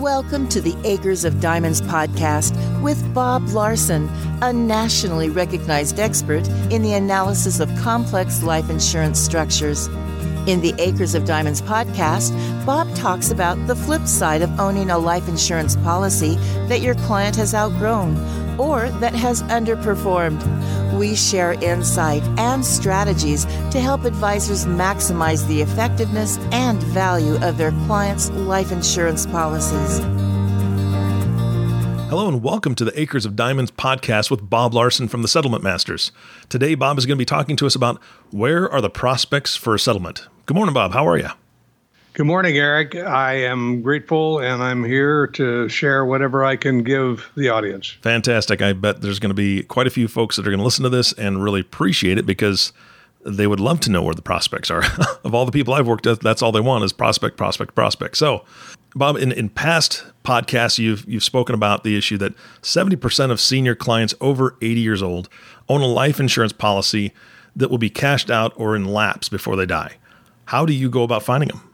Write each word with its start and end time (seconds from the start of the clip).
welcome 0.00 0.48
to 0.48 0.60
the 0.60 0.76
Acres 0.84 1.24
of 1.24 1.40
Diamonds 1.40 1.82
podcast 1.82 2.54
with 2.80 3.12
Bob 3.12 3.48
Larson, 3.48 4.08
a 4.42 4.52
nationally 4.52 5.28
recognized 5.28 5.98
expert 5.98 6.46
in 6.70 6.82
the 6.82 6.94
analysis 6.94 7.58
of 7.58 7.68
complex 7.78 8.44
life 8.44 8.70
insurance 8.70 9.18
structures. 9.18 9.88
In 10.46 10.60
the 10.60 10.72
Acres 10.78 11.16
of 11.16 11.24
Diamonds 11.24 11.60
podcast, 11.60 12.32
Bob 12.64 12.94
talks 12.94 13.32
about 13.32 13.54
the 13.66 13.74
flip 13.74 14.06
side 14.06 14.40
of 14.40 14.60
owning 14.60 14.90
a 14.90 14.98
life 14.98 15.26
insurance 15.26 15.74
policy 15.76 16.36
that 16.68 16.80
your 16.80 16.94
client 16.94 17.34
has 17.34 17.52
outgrown 17.52 18.14
or 18.58 18.88
that 19.00 19.14
has 19.14 19.42
underperformed. 19.44 20.42
We 20.98 21.14
share 21.14 21.52
insight 21.52 22.22
and 22.38 22.64
strategies 22.64 23.44
to 23.44 23.80
help 23.80 24.04
advisors 24.04 24.66
maximize 24.66 25.46
the 25.46 25.62
effectiveness 25.62 26.38
and 26.52 26.82
value 26.82 27.36
of 27.42 27.58
their 27.58 27.70
clients' 27.86 28.30
life 28.30 28.72
insurance 28.72 29.26
policies. 29.26 30.00
Hello 32.08 32.26
and 32.26 32.42
welcome 32.42 32.74
to 32.74 32.86
the 32.86 32.98
Acres 32.98 33.26
of 33.26 33.36
Diamonds 33.36 33.70
podcast 33.70 34.30
with 34.30 34.48
Bob 34.48 34.72
Larson 34.72 35.08
from 35.08 35.20
the 35.20 35.28
Settlement 35.28 35.62
Masters. 35.62 36.10
Today, 36.48 36.74
Bob 36.74 36.96
is 36.96 37.04
going 37.04 37.16
to 37.16 37.20
be 37.20 37.26
talking 37.26 37.54
to 37.56 37.66
us 37.66 37.74
about 37.74 38.00
where 38.30 38.66
are 38.70 38.80
the 38.80 38.88
prospects 38.88 39.56
for 39.56 39.74
a 39.74 39.78
settlement. 39.78 40.26
Good 40.46 40.56
morning, 40.56 40.72
Bob. 40.72 40.92
How 40.92 41.06
are 41.06 41.18
you? 41.18 41.28
Good 42.18 42.26
morning, 42.26 42.58
Eric. 42.58 42.96
I 42.96 43.34
am 43.44 43.80
grateful 43.80 44.40
and 44.40 44.60
I'm 44.60 44.82
here 44.82 45.28
to 45.28 45.68
share 45.68 46.04
whatever 46.04 46.44
I 46.44 46.56
can 46.56 46.82
give 46.82 47.30
the 47.36 47.48
audience. 47.48 47.90
Fantastic. 48.02 48.60
I 48.60 48.72
bet 48.72 49.02
there's 49.02 49.20
going 49.20 49.30
to 49.30 49.34
be 49.34 49.62
quite 49.62 49.86
a 49.86 49.90
few 49.90 50.08
folks 50.08 50.34
that 50.34 50.44
are 50.44 50.50
going 50.50 50.58
to 50.58 50.64
listen 50.64 50.82
to 50.82 50.88
this 50.88 51.12
and 51.12 51.44
really 51.44 51.60
appreciate 51.60 52.18
it 52.18 52.26
because 52.26 52.72
they 53.24 53.46
would 53.46 53.60
love 53.60 53.78
to 53.82 53.90
know 53.92 54.02
where 54.02 54.16
the 54.16 54.22
prospects 54.22 54.68
are. 54.68 54.82
of 55.24 55.32
all 55.32 55.46
the 55.46 55.52
people 55.52 55.74
I've 55.74 55.86
worked 55.86 56.06
with, 56.06 56.18
that's 56.18 56.42
all 56.42 56.50
they 56.50 56.58
want 56.58 56.82
is 56.82 56.92
prospect, 56.92 57.36
prospect, 57.36 57.76
prospect. 57.76 58.16
So, 58.16 58.44
Bob, 58.96 59.16
in, 59.16 59.30
in 59.30 59.48
past 59.48 60.04
podcasts, 60.24 60.76
you've 60.76 61.08
you've 61.08 61.22
spoken 61.22 61.54
about 61.54 61.84
the 61.84 61.96
issue 61.96 62.18
that 62.18 62.34
70% 62.62 63.30
of 63.30 63.40
senior 63.40 63.76
clients 63.76 64.16
over 64.20 64.56
80 64.60 64.80
years 64.80 65.04
old 65.04 65.28
own 65.68 65.82
a 65.82 65.86
life 65.86 66.18
insurance 66.18 66.52
policy 66.52 67.12
that 67.54 67.70
will 67.70 67.78
be 67.78 67.90
cashed 67.90 68.28
out 68.28 68.52
or 68.56 68.74
in 68.74 68.86
lapse 68.86 69.28
before 69.28 69.54
they 69.54 69.66
die. 69.66 69.98
How 70.46 70.66
do 70.66 70.72
you 70.72 70.90
go 70.90 71.04
about 71.04 71.22
finding 71.22 71.50
them? 71.50 71.67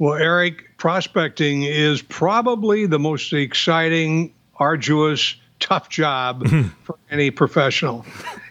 Well, 0.00 0.14
Eric, 0.14 0.78
prospecting 0.78 1.64
is 1.64 2.00
probably 2.00 2.86
the 2.86 2.98
most 2.98 3.34
exciting, 3.34 4.32
arduous, 4.56 5.34
tough 5.58 5.90
job 5.90 6.42
mm-hmm. 6.42 6.68
for 6.84 6.96
any 7.10 7.30
professional. 7.30 8.06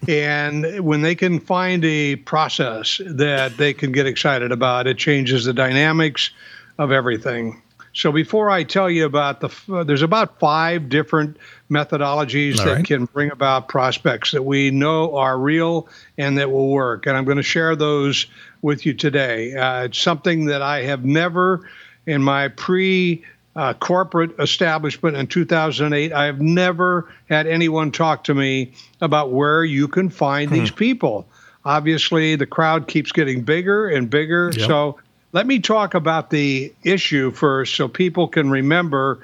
and 0.07 0.79
when 0.81 1.01
they 1.01 1.15
can 1.15 1.39
find 1.39 1.83
a 1.83 2.17
process 2.17 3.01
that 3.03 3.57
they 3.57 3.73
can 3.73 3.91
get 3.91 4.05
excited 4.05 4.51
about, 4.51 4.85
it 4.85 4.99
changes 4.99 5.45
the 5.45 5.53
dynamics 5.53 6.29
of 6.77 6.91
everything. 6.91 7.59
So 7.93 8.11
before 8.11 8.51
I 8.51 8.63
tell 8.63 8.87
you 8.87 9.05
about 9.05 9.41
the, 9.41 9.49
uh, 9.73 9.83
there's 9.83 10.03
about 10.03 10.39
five 10.39 10.87
different 10.87 11.37
methodologies 11.71 12.59
All 12.59 12.65
that 12.65 12.73
right. 12.73 12.85
can 12.85 13.05
bring 13.05 13.31
about 13.31 13.67
prospects 13.67 14.31
that 14.31 14.43
we 14.43 14.69
know 14.69 15.17
are 15.17 15.37
real 15.37 15.89
and 16.15 16.37
that 16.37 16.51
will 16.51 16.69
work. 16.69 17.07
And 17.07 17.17
I'm 17.17 17.25
going 17.25 17.37
to 17.37 17.43
share 17.43 17.75
those 17.75 18.27
with 18.61 18.85
you 18.85 18.93
today. 18.93 19.53
Uh, 19.53 19.85
it's 19.85 19.99
something 19.99 20.45
that 20.45 20.61
I 20.61 20.83
have 20.83 21.05
never, 21.05 21.69
in 22.05 22.21
my 22.23 22.49
pre 22.49 23.23
uh, 23.55 23.73
corporate 23.73 24.39
establishment 24.39 25.17
in 25.17 25.27
2008, 25.27 26.13
I 26.13 26.25
have 26.25 26.39
never 26.39 27.11
had 27.29 27.47
anyone 27.47 27.91
talk 27.91 28.23
to 28.25 28.33
me 28.33 28.71
about 29.01 29.31
where 29.31 29.63
you 29.63 29.87
can 29.87 30.09
find 30.09 30.49
hmm. 30.49 30.55
these 30.55 30.71
people. 30.71 31.27
Obviously, 31.65 32.35
the 32.35 32.45
crowd 32.45 32.87
keeps 32.87 33.11
getting 33.11 33.41
bigger 33.41 33.87
and 33.87 34.09
bigger. 34.09 34.51
Yep. 34.55 34.67
So 34.67 34.99
let 35.31 35.45
me 35.45 35.59
talk 35.59 35.93
about 35.93 36.29
the 36.29 36.73
issue 36.83 37.31
first 37.31 37.75
so 37.75 37.87
people 37.87 38.27
can 38.27 38.49
remember 38.49 39.19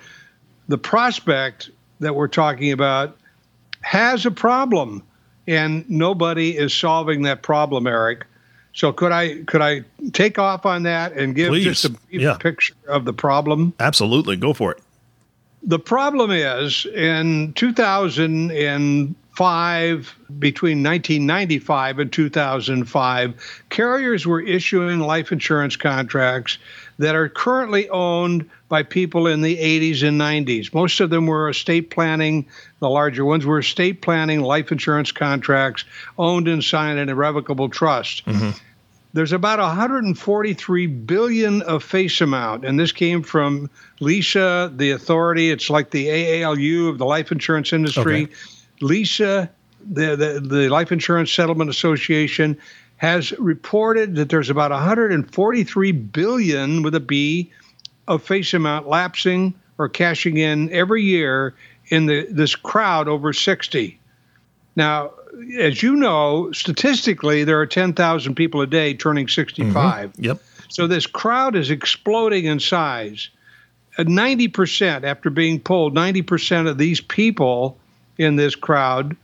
the 0.67 0.77
prospect 0.77 1.69
that 1.99 2.15
we're 2.15 2.27
talking 2.27 2.71
about 2.71 3.17
has 3.81 4.25
a 4.25 4.31
problem 4.31 5.03
and 5.47 5.89
nobody 5.89 6.57
is 6.57 6.73
solving 6.73 7.21
that 7.23 7.41
problem, 7.41 7.87
Eric. 7.87 8.25
So 8.75 8.93
could 8.93 9.11
I 9.13 9.43
could 9.45 9.61
I 9.61 9.83
take 10.11 10.37
off 10.37 10.65
on 10.65 10.83
that 10.83 11.13
and 11.13 11.33
give 11.33 11.47
Please. 11.47 11.63
just 11.63 11.85
a 11.85 11.89
brief 11.89 12.21
yeah. 12.21 12.37
picture 12.37 12.75
of 12.87 13.05
the 13.05 13.13
problem? 13.13 13.73
Absolutely, 13.79 14.35
go 14.35 14.53
for 14.53 14.73
it. 14.73 14.81
The 15.63 15.79
problem 15.79 16.29
is 16.29 16.85
in 16.85 17.53
2005, 17.53 20.15
between 20.37 20.83
1995 20.83 21.99
and 21.99 22.11
2005, 22.11 23.63
carriers 23.69 24.27
were 24.27 24.41
issuing 24.41 24.99
life 24.99 25.31
insurance 25.31 25.77
contracts 25.77 26.57
that 26.97 27.15
are 27.15 27.29
currently 27.29 27.89
owned 27.89 28.49
by 28.69 28.83
people 28.83 29.27
in 29.27 29.41
the 29.41 29.57
80s 29.57 30.07
and 30.07 30.19
90s. 30.19 30.73
Most 30.73 30.99
of 30.99 31.09
them 31.09 31.27
were 31.27 31.49
estate 31.49 31.89
planning, 31.89 32.45
the 32.79 32.89
larger 32.89 33.25
ones 33.25 33.45
were 33.45 33.59
estate 33.59 34.01
planning 34.01 34.41
life 34.41 34.71
insurance 34.71 35.11
contracts 35.11 35.83
owned 36.17 36.47
and 36.47 36.63
signed 36.63 36.99
in 36.99 37.09
irrevocable 37.09 37.69
trust. 37.69 38.25
Mm-hmm 38.25 38.51
there's 39.15 39.31
about 39.31 39.59
143 39.59 40.87
billion 40.87 41.61
of 41.61 41.85
face 41.85 42.19
amount, 42.19 42.65
and 42.65 42.77
this 42.77 42.91
came 42.91 43.23
from 43.23 43.69
LISA, 44.01 44.73
the 44.75 44.91
authority. 44.91 45.51
It's 45.51 45.69
like 45.69 45.91
the 45.91 46.07
AALU 46.07 46.89
of 46.89 46.97
the 46.97 47.05
life 47.05 47.31
insurance 47.31 47.71
industry. 47.71 48.23
Okay. 48.23 48.33
LISA, 48.81 49.49
the, 49.89 50.17
the 50.17 50.39
the 50.41 50.67
Life 50.67 50.91
Insurance 50.91 51.31
Settlement 51.31 51.69
Association, 51.69 52.57
has 52.97 53.31
reported 53.33 54.15
that 54.15 54.29
there's 54.29 54.49
about 54.49 54.71
143 54.71 55.91
billion 55.91 56.81
with 56.81 56.95
a 56.95 56.99
B 56.99 57.51
of 58.07 58.23
face 58.23 58.53
amount 58.53 58.87
lapsing 58.87 59.53
or 59.77 59.89
cashing 59.89 60.37
in 60.37 60.71
every 60.71 61.03
year 61.03 61.53
in 61.87 62.05
the 62.05 62.27
this 62.29 62.55
crowd 62.55 63.07
over 63.07 63.33
60. 63.33 63.99
Now, 64.75 65.11
as 65.59 65.83
you 65.83 65.95
know, 65.95 66.51
statistically, 66.51 67.43
there 67.43 67.59
are 67.59 67.65
10,000 67.65 68.35
people 68.35 68.61
a 68.61 68.67
day 68.67 68.93
turning 68.93 69.27
65. 69.27 70.11
Mm-hmm. 70.11 70.23
Yep. 70.23 70.41
So 70.69 70.87
this 70.87 71.07
crowd 71.07 71.55
is 71.55 71.69
exploding 71.69 72.45
in 72.45 72.59
size. 72.59 73.29
90%, 73.97 75.03
uh, 75.03 75.07
after 75.07 75.29
being 75.29 75.59
polled, 75.59 75.95
90% 75.95 76.67
of 76.67 76.77
these 76.77 76.99
people 76.99 77.77
in 78.17 78.35
this 78.35 78.55
crowd 78.55 79.15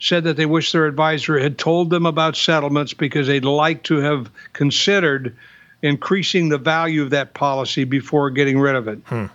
said 0.00 0.24
that 0.24 0.36
they 0.36 0.46
wish 0.46 0.72
their 0.72 0.86
advisor 0.86 1.38
had 1.38 1.58
told 1.58 1.90
them 1.90 2.06
about 2.06 2.34
settlements 2.34 2.94
because 2.94 3.26
they'd 3.26 3.44
like 3.44 3.82
to 3.84 3.98
have 3.98 4.30
considered 4.54 5.36
increasing 5.82 6.48
the 6.48 6.58
value 6.58 7.02
of 7.02 7.10
that 7.10 7.34
policy 7.34 7.84
before 7.84 8.30
getting 8.30 8.58
rid 8.58 8.74
of 8.74 8.88
it. 8.88 8.98
Hmm. 9.04 9.26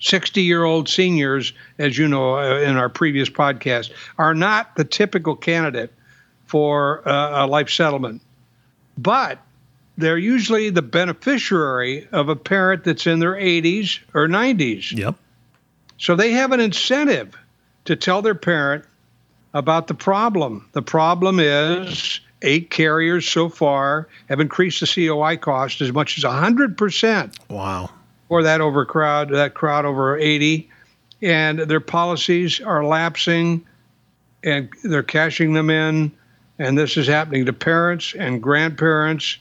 60 0.00 0.42
year 0.42 0.64
old 0.64 0.88
seniors, 0.88 1.52
as 1.78 1.98
you 1.98 2.08
know 2.08 2.36
uh, 2.36 2.60
in 2.60 2.76
our 2.76 2.88
previous 2.88 3.28
podcast, 3.28 3.92
are 4.16 4.34
not 4.34 4.74
the 4.76 4.84
typical 4.84 5.36
candidate 5.36 5.92
for 6.46 7.06
uh, 7.06 7.44
a 7.44 7.46
life 7.46 7.68
settlement. 7.68 8.22
But 8.96 9.38
they're 9.98 10.18
usually 10.18 10.70
the 10.70 10.82
beneficiary 10.82 12.08
of 12.12 12.30
a 12.30 12.36
parent 12.36 12.84
that's 12.84 13.06
in 13.06 13.18
their 13.18 13.34
80s 13.34 14.00
or 14.14 14.26
90s. 14.26 14.92
Yep. 14.92 15.16
So 15.98 16.16
they 16.16 16.32
have 16.32 16.52
an 16.52 16.60
incentive 16.60 17.36
to 17.84 17.96
tell 17.96 18.22
their 18.22 18.34
parent 18.34 18.84
about 19.54 19.86
the 19.86 19.94
problem. 19.94 20.68
The 20.72 20.82
problem 20.82 21.40
is 21.40 22.20
eight 22.42 22.70
carriers 22.70 23.28
so 23.28 23.48
far 23.48 24.08
have 24.28 24.40
increased 24.40 24.80
the 24.80 25.08
COI 25.08 25.36
cost 25.36 25.80
as 25.80 25.92
much 25.92 26.16
as 26.16 26.24
100%. 26.24 27.34
Wow 27.50 27.90
or 28.30 28.44
that 28.44 28.62
overcrowd, 28.62 29.28
that 29.30 29.52
crowd 29.52 29.84
over 29.84 30.16
80, 30.16 30.70
and 31.20 31.58
their 31.58 31.80
policies 31.80 32.60
are 32.60 32.82
lapsing, 32.82 33.66
and 34.42 34.70
they're 34.82 35.02
cashing 35.02 35.52
them 35.52 35.68
in, 35.68 36.10
and 36.58 36.78
this 36.78 36.96
is 36.96 37.06
happening 37.06 37.44
to 37.44 37.52
parents 37.52 38.14
and 38.18 38.42
grandparents. 38.42 39.36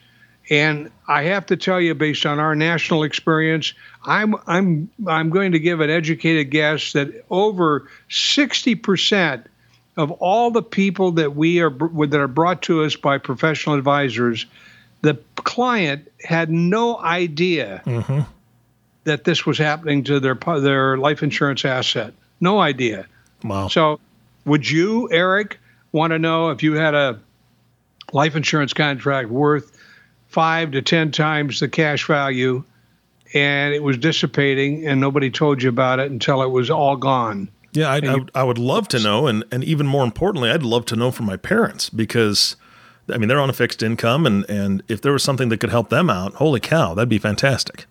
And 0.50 0.92
I 1.08 1.24
have 1.24 1.46
to 1.46 1.56
tell 1.56 1.80
you, 1.80 1.94
based 1.94 2.26
on 2.26 2.40
our 2.40 2.56
national 2.56 3.04
experience, 3.04 3.74
I'm 4.04 4.36
I'm 4.48 4.90
I'm 5.08 5.30
going 5.30 5.52
to 5.52 5.60
give 5.60 5.80
an 5.80 5.92
educated 5.92 6.50
guess 6.50 6.94
that 6.94 7.24
over 7.30 7.88
60 8.10 8.74
percent 8.76 9.46
of 10.00 10.12
all 10.12 10.52
the 10.52 10.64
people 10.64 11.12
that 11.14 11.36
we 11.36 11.62
are 11.62 11.70
that 11.70 12.20
are 12.20 12.28
brought 12.28 12.64
to 12.64 12.84
us 12.84 12.96
by 12.96 13.18
professional 13.18 13.76
advisors, 13.76 14.46
the 15.02 15.20
client 15.36 16.12
had 16.24 16.50
no 16.50 16.98
idea 16.98 17.84
mm-hmm 17.86 18.22
that 19.10 19.24
this 19.24 19.46
was 19.46 19.58
happening 19.58 20.04
to 20.06 20.20
their 20.20 20.36
their 20.36 20.98
life 20.98 21.24
insurance 21.24 21.66
asset. 21.66 22.14
No 22.40 22.60
idea. 22.60 23.08
Wow. 23.44 23.68
So, 23.68 24.00
would 24.46 24.70
you, 24.70 25.10
Eric, 25.12 25.60
want 25.92 26.12
to 26.12 26.20
know 26.20 26.50
if 26.50 26.64
you 26.64 26.74
had 26.74 26.94
a 26.94 27.20
life 28.14 28.36
insurance 28.36 28.74
contract 28.74 29.30
worth 29.30 29.78
five 30.28 30.72
to 30.72 30.82
ten 30.82 31.12
times 31.12 31.60
the 31.60 31.68
cash 31.68 32.06
value, 32.06 32.64
and 33.34 33.74
it 33.74 33.82
was 33.82 33.98
dissipating, 33.98 34.88
and 34.88 35.02
nobody 35.02 35.32
told 35.32 35.62
you 35.62 35.70
about 35.70 36.00
it 36.00 36.12
until 36.12 36.42
it 36.42 36.50
was 36.50 36.70
all 36.70 36.96
gone? 36.96 37.50
Yeah, 37.72 37.90
I, 37.90 37.98
you, 37.98 38.28
I, 38.34 38.42
I 38.42 38.44
would 38.44 38.58
love 38.58 38.88
to 38.90 39.00
know, 39.00 39.28
and 39.28 39.44
and 39.52 39.64
even 39.64 39.86
more 39.88 40.04
importantly, 40.04 40.50
I'd 40.50 40.64
love 40.64 40.86
to 40.86 40.96
know 40.96 41.12
from 41.12 41.26
my 41.26 41.38
parents 41.38 41.90
because. 41.90 42.56
I 43.12 43.18
mean, 43.18 43.28
they're 43.28 43.42
on 43.42 43.50
a 43.50 43.54
fixed 43.54 43.82
income, 43.82 44.28
and, 44.28 44.48
and 44.48 44.84
if 44.88 45.02
there 45.02 45.12
was 45.12 45.24
something 45.24 45.50
that 45.50 45.60
could 45.60 45.72
help 45.72 45.90
them 45.90 46.12
out, 46.12 46.36
holy 46.36 46.60
cow, 46.60 46.94
that'd 46.94 47.10
be 47.10 47.18
fantastic. 47.18 47.88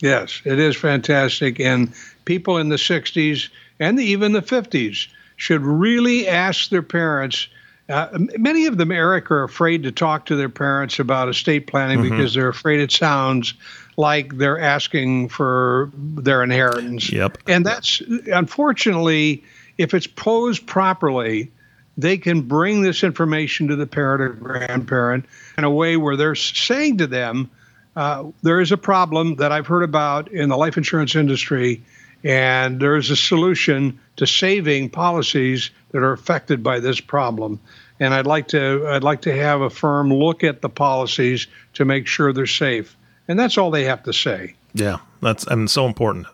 Yes, 0.00 0.42
it 0.44 0.58
is 0.58 0.76
fantastic. 0.76 1.60
And 1.60 1.92
people 2.24 2.58
in 2.58 2.68
the 2.68 2.76
60s 2.76 3.48
and 3.80 3.98
even 4.00 4.32
the 4.32 4.42
50s 4.42 5.08
should 5.36 5.62
really 5.62 6.28
ask 6.28 6.70
their 6.70 6.82
parents. 6.82 7.48
Uh, 7.88 8.08
many 8.36 8.66
of 8.66 8.76
them, 8.76 8.92
Eric, 8.92 9.30
are 9.30 9.44
afraid 9.44 9.82
to 9.84 9.92
talk 9.92 10.26
to 10.26 10.36
their 10.36 10.48
parents 10.48 10.98
about 10.98 11.28
estate 11.28 11.66
planning 11.66 11.98
mm-hmm. 11.98 12.10
because 12.10 12.34
they're 12.34 12.48
afraid 12.48 12.80
it 12.80 12.92
sounds 12.92 13.54
like 13.98 14.38
they're 14.38 14.60
asking 14.60 15.28
for 15.28 15.90
their 15.94 16.44
inheritance. 16.44 17.12
Yep. 17.12 17.38
And 17.48 17.66
that's 17.66 18.00
unfortunately, 18.00 19.42
if 19.76 19.92
it's 19.92 20.06
posed 20.06 20.66
properly, 20.66 21.50
they 21.98 22.16
can 22.16 22.42
bring 22.42 22.80
this 22.80 23.02
information 23.02 23.68
to 23.68 23.76
the 23.76 23.88
parent 23.88 24.22
or 24.22 24.28
grandparent 24.28 25.26
in 25.58 25.64
a 25.64 25.70
way 25.70 25.96
where 25.96 26.16
they're 26.16 26.36
saying 26.36 26.98
to 26.98 27.08
them, 27.08 27.50
uh, 27.96 28.30
there 28.42 28.60
is 28.60 28.70
a 28.70 28.76
problem 28.76 29.34
that 29.36 29.50
I've 29.50 29.66
heard 29.66 29.82
about 29.82 30.30
in 30.30 30.48
the 30.48 30.56
life 30.56 30.76
insurance 30.76 31.16
industry, 31.16 31.82
and 32.22 32.78
there 32.78 32.94
is 32.94 33.10
a 33.10 33.16
solution 33.16 33.98
to 34.16 34.28
saving 34.28 34.90
policies 34.90 35.70
that 35.90 36.04
are 36.04 36.12
affected 36.12 36.62
by 36.62 36.78
this 36.78 37.00
problem. 37.00 37.58
And 37.98 38.14
I'd 38.14 38.28
like 38.28 38.46
to 38.48 38.86
I'd 38.88 39.02
like 39.02 39.22
to 39.22 39.36
have 39.36 39.60
a 39.60 39.70
firm 39.70 40.14
look 40.14 40.44
at 40.44 40.62
the 40.62 40.68
policies 40.68 41.48
to 41.74 41.84
make 41.84 42.06
sure 42.06 42.32
they're 42.32 42.46
safe. 42.46 42.96
And 43.28 43.38
that's 43.38 43.58
all 43.58 43.70
they 43.70 43.84
have 43.84 44.02
to 44.04 44.12
say. 44.12 44.54
Yeah, 44.74 44.98
that's 45.20 45.46
and 45.46 45.70
so 45.70 45.86
important. 45.86 46.26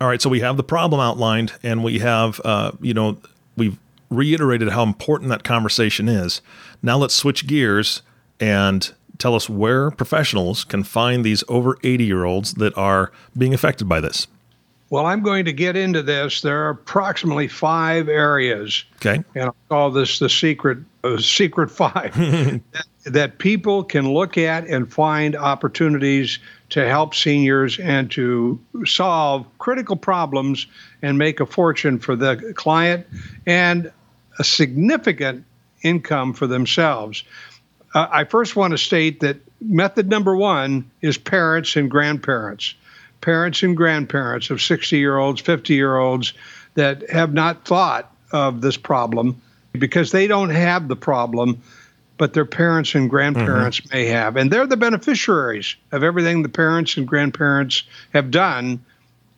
All 0.00 0.08
right, 0.08 0.20
so 0.22 0.30
we 0.30 0.40
have 0.40 0.56
the 0.56 0.62
problem 0.62 1.00
outlined, 1.00 1.52
and 1.62 1.82
we 1.82 1.98
have, 2.00 2.40
uh, 2.44 2.72
you 2.80 2.94
know, 2.94 3.18
we've 3.56 3.78
reiterated 4.10 4.68
how 4.68 4.82
important 4.82 5.30
that 5.30 5.42
conversation 5.42 6.08
is. 6.08 6.40
Now 6.82 6.98
let's 6.98 7.14
switch 7.14 7.46
gears 7.46 8.02
and 8.38 8.92
tell 9.18 9.34
us 9.34 9.48
where 9.48 9.90
professionals 9.90 10.64
can 10.64 10.84
find 10.84 11.24
these 11.24 11.42
over 11.48 11.78
80 11.82 12.04
year 12.04 12.24
olds 12.24 12.54
that 12.54 12.76
are 12.76 13.10
being 13.36 13.54
affected 13.54 13.88
by 13.88 14.00
this. 14.00 14.26
Well, 14.88 15.04
I'm 15.04 15.22
going 15.22 15.46
to 15.46 15.52
get 15.52 15.76
into 15.76 16.02
this. 16.02 16.42
There 16.42 16.66
are 16.66 16.70
approximately 16.70 17.48
five 17.48 18.08
areas. 18.08 18.84
Okay. 18.96 19.24
And 19.34 19.44
I'll 19.44 19.56
call 19.68 19.90
this 19.90 20.20
the 20.20 20.28
secret 20.28 20.78
uh, 21.02 21.18
secret 21.18 21.70
five 21.70 22.14
that, 22.16 22.86
that 23.04 23.38
people 23.38 23.82
can 23.82 24.12
look 24.12 24.38
at 24.38 24.66
and 24.68 24.92
find 24.92 25.34
opportunities 25.34 26.38
to 26.70 26.86
help 26.86 27.14
seniors 27.14 27.78
and 27.78 28.10
to 28.12 28.60
solve 28.84 29.46
critical 29.58 29.96
problems 29.96 30.66
and 31.02 31.18
make 31.18 31.40
a 31.40 31.46
fortune 31.46 31.98
for 31.98 32.16
the 32.16 32.52
client 32.56 33.06
and 33.44 33.92
a 34.38 34.44
significant 34.44 35.44
income 35.82 36.32
for 36.32 36.46
themselves. 36.46 37.24
Uh, 37.94 38.08
I 38.10 38.24
first 38.24 38.56
want 38.56 38.72
to 38.72 38.78
state 38.78 39.20
that 39.20 39.38
method 39.60 40.08
number 40.08 40.36
one 40.36 40.90
is 41.00 41.18
parents 41.18 41.76
and 41.76 41.90
grandparents. 41.90 42.74
Parents 43.26 43.64
and 43.64 43.76
grandparents 43.76 44.50
of 44.50 44.62
60 44.62 44.96
year 44.96 45.18
olds, 45.18 45.40
50 45.40 45.74
year 45.74 45.96
olds 45.96 46.32
that 46.74 47.08
have 47.10 47.34
not 47.34 47.64
thought 47.64 48.14
of 48.30 48.60
this 48.60 48.76
problem 48.76 49.40
because 49.72 50.12
they 50.12 50.28
don't 50.28 50.50
have 50.50 50.86
the 50.86 50.94
problem, 50.94 51.60
but 52.18 52.34
their 52.34 52.44
parents 52.44 52.94
and 52.94 53.10
grandparents 53.10 53.80
mm-hmm. 53.80 53.96
may 53.96 54.06
have. 54.06 54.36
And 54.36 54.50
they're 54.50 54.66
the 54.66 54.76
beneficiaries 54.76 55.74
of 55.90 56.04
everything 56.04 56.42
the 56.42 56.48
parents 56.48 56.96
and 56.96 57.06
grandparents 57.06 57.82
have 58.14 58.30
done. 58.30 58.84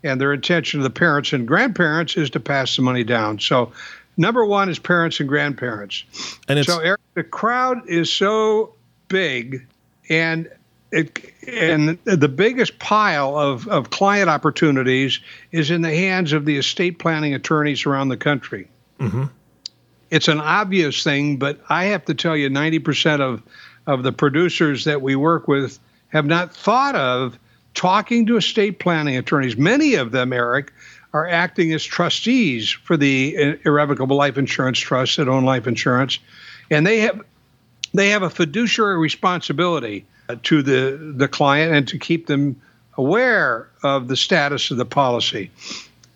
And 0.05 0.21
their 0.21 0.35
intention 0.35 0.79
of 0.81 0.85
the 0.85 0.91
parents 0.91 1.33
and 1.33 1.49
grandparents 1.49 2.17
is 2.17 2.31
to 2.31 2.41
pass 2.41 2.77
the 2.77 2.83
money 2.83 3.05
down. 3.05 3.41
So 3.41 3.73
Number 4.19 4.45
one 4.45 4.69
is 4.69 4.81
parents 4.81 5.21
and 5.21 5.29
grandparents. 5.29 6.05
And 6.49 6.63
so 6.67 6.81
Eric, 6.81 7.01
the 7.15 7.23
crowd 7.23 7.89
is 7.89 8.13
so 8.13 8.75
big, 9.07 9.65
and 10.11 10.51
it, 10.91 11.33
and 11.49 11.99
the 12.05 12.29
biggest 12.29 12.79
pile 12.79 13.37
of, 13.39 13.67
of 13.69 13.91
client 13.91 14.29
opportunities 14.29 15.21
is 15.53 15.71
in 15.71 15.83
the 15.83 15.95
hands 15.95 16.33
of 16.33 16.45
the 16.45 16.57
estate 16.57 16.99
planning 16.99 17.35
attorneys 17.35 17.87
around 17.87 18.09
the 18.09 18.17
country. 18.17 18.69
Mm-hmm. 19.01 19.25
It's 20.11 20.29
an 20.29 20.41
obvious 20.41 21.03
thing, 21.03 21.37
but 21.37 21.61
I 21.69 21.85
have 21.87 22.05
to 22.07 22.15
tell 22.15 22.37
you, 22.37 22.49
90% 22.49 23.21
of, 23.21 23.43
of 23.87 24.03
the 24.03 24.13
producers 24.13 24.85
that 24.85 25.03
we 25.03 25.17
work 25.17 25.49
with 25.49 25.79
have 26.09 26.27
not 26.27 26.55
thought 26.55 26.95
of 26.95 27.39
talking 27.75 28.27
to 28.27 28.37
estate 28.37 28.79
planning 28.79 29.17
attorneys. 29.17 29.57
Many 29.57 29.95
of 29.95 30.11
them, 30.11 30.33
Eric, 30.33 30.73
are 31.13 31.29
acting 31.29 31.73
as 31.73 31.85
trustees 31.85 32.71
for 32.71 32.97
the 32.97 33.59
irrevocable 33.65 34.17
life 34.17 34.39
insurance 34.39 34.79
trusts 34.79 35.17
that 35.17 35.29
own 35.29 35.45
life 35.45 35.67
insurance, 35.67 36.19
and 36.71 36.87
they 36.87 37.01
have 37.01 37.23
they 37.95 38.11
have 38.11 38.23
a 38.23 38.29
fiduciary 38.29 38.99
responsibility 38.99 40.05
to 40.43 40.63
the 40.63 41.13
the 41.17 41.29
client 41.29 41.73
and 41.73 41.89
to 41.89 41.99
keep 41.99 42.27
them 42.27 42.61
aware 42.97 43.69
of 43.83 44.09
the 44.09 44.17
status 44.17 44.71
of 44.71 44.77
the 44.77 44.85
policy. 44.85 45.51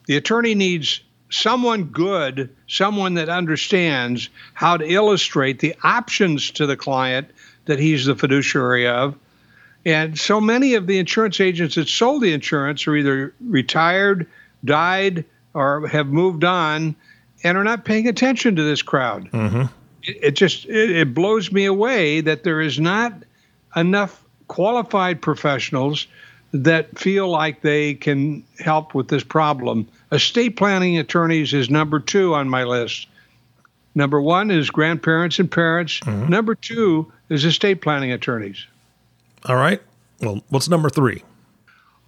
The 0.06 0.16
attorney 0.16 0.54
needs 0.54 1.00
someone 1.30 1.84
good, 1.84 2.54
someone 2.68 3.14
that 3.14 3.28
understands 3.28 4.28
how 4.54 4.76
to 4.76 4.84
illustrate 4.84 5.60
the 5.60 5.74
options 5.82 6.50
to 6.52 6.66
the 6.66 6.76
client 6.76 7.30
that 7.64 7.78
he's 7.78 8.04
the 8.04 8.14
fiduciary 8.14 8.86
of. 8.86 9.16
And 9.84 10.18
so 10.18 10.40
many 10.40 10.74
of 10.74 10.86
the 10.86 10.98
insurance 10.98 11.40
agents 11.40 11.74
that 11.76 11.88
sold 11.88 12.22
the 12.22 12.32
insurance 12.32 12.86
are 12.86 12.94
either 12.94 13.34
retired, 13.40 14.28
died 14.64 15.24
or 15.54 15.86
have 15.88 16.08
moved 16.08 16.44
on 16.44 16.94
and 17.42 17.58
are 17.58 17.64
not 17.64 17.84
paying 17.84 18.08
attention 18.08 18.56
to 18.56 18.62
this 18.62 18.82
crowd. 18.82 19.30
Mm-hmm. 19.30 19.62
It, 20.02 20.18
it, 20.22 20.30
just 20.32 20.66
it, 20.66 20.90
it 20.90 21.14
blows 21.14 21.50
me 21.50 21.64
away 21.64 22.20
that 22.20 22.44
there 22.44 22.60
is 22.60 22.78
not 22.78 23.14
enough 23.76 24.22
qualified 24.48 25.22
professionals 25.22 26.06
that 26.52 26.98
feel 26.98 27.28
like 27.28 27.62
they 27.62 27.94
can 27.94 28.44
help 28.58 28.94
with 28.94 29.08
this 29.08 29.24
problem. 29.24 29.88
Estate 30.10 30.56
planning 30.56 30.98
attorneys 30.98 31.54
is 31.54 31.70
number 31.70 31.98
two 31.98 32.34
on 32.34 32.48
my 32.48 32.64
list. 32.64 33.06
Number 33.94 34.20
one 34.20 34.50
is 34.50 34.70
grandparents 34.70 35.38
and 35.38 35.50
parents. 35.50 36.00
Mm-hmm. 36.00 36.28
Number 36.28 36.54
two 36.54 37.10
is 37.28 37.44
estate 37.44 37.80
planning 37.80 38.12
attorneys. 38.12 38.66
All 39.46 39.56
right. 39.56 39.80
Well, 40.20 40.42
what's 40.50 40.68
number 40.68 40.90
three? 40.90 41.22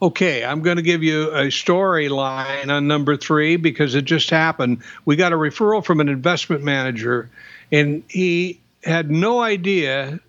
Okay, 0.03 0.45
I'm 0.45 0.61
going 0.61 0.77
to 0.77 0.83
give 0.83 1.03
you 1.03 1.31
a 1.31 1.47
storyline 1.47 2.69
on 2.69 2.87
number 2.87 3.17
three 3.17 3.57
because 3.57 3.95
it 3.95 4.05
just 4.05 4.29
happened. 4.29 4.83
We 5.05 5.17
got 5.17 5.33
a 5.33 5.37
referral 5.37 5.85
from 5.85 6.01
an 6.01 6.09
investment 6.09 6.63
manager, 6.63 7.31
and 7.73 8.03
he 8.09 8.61
had 8.83 9.11
no 9.11 9.41
idea 9.41 10.21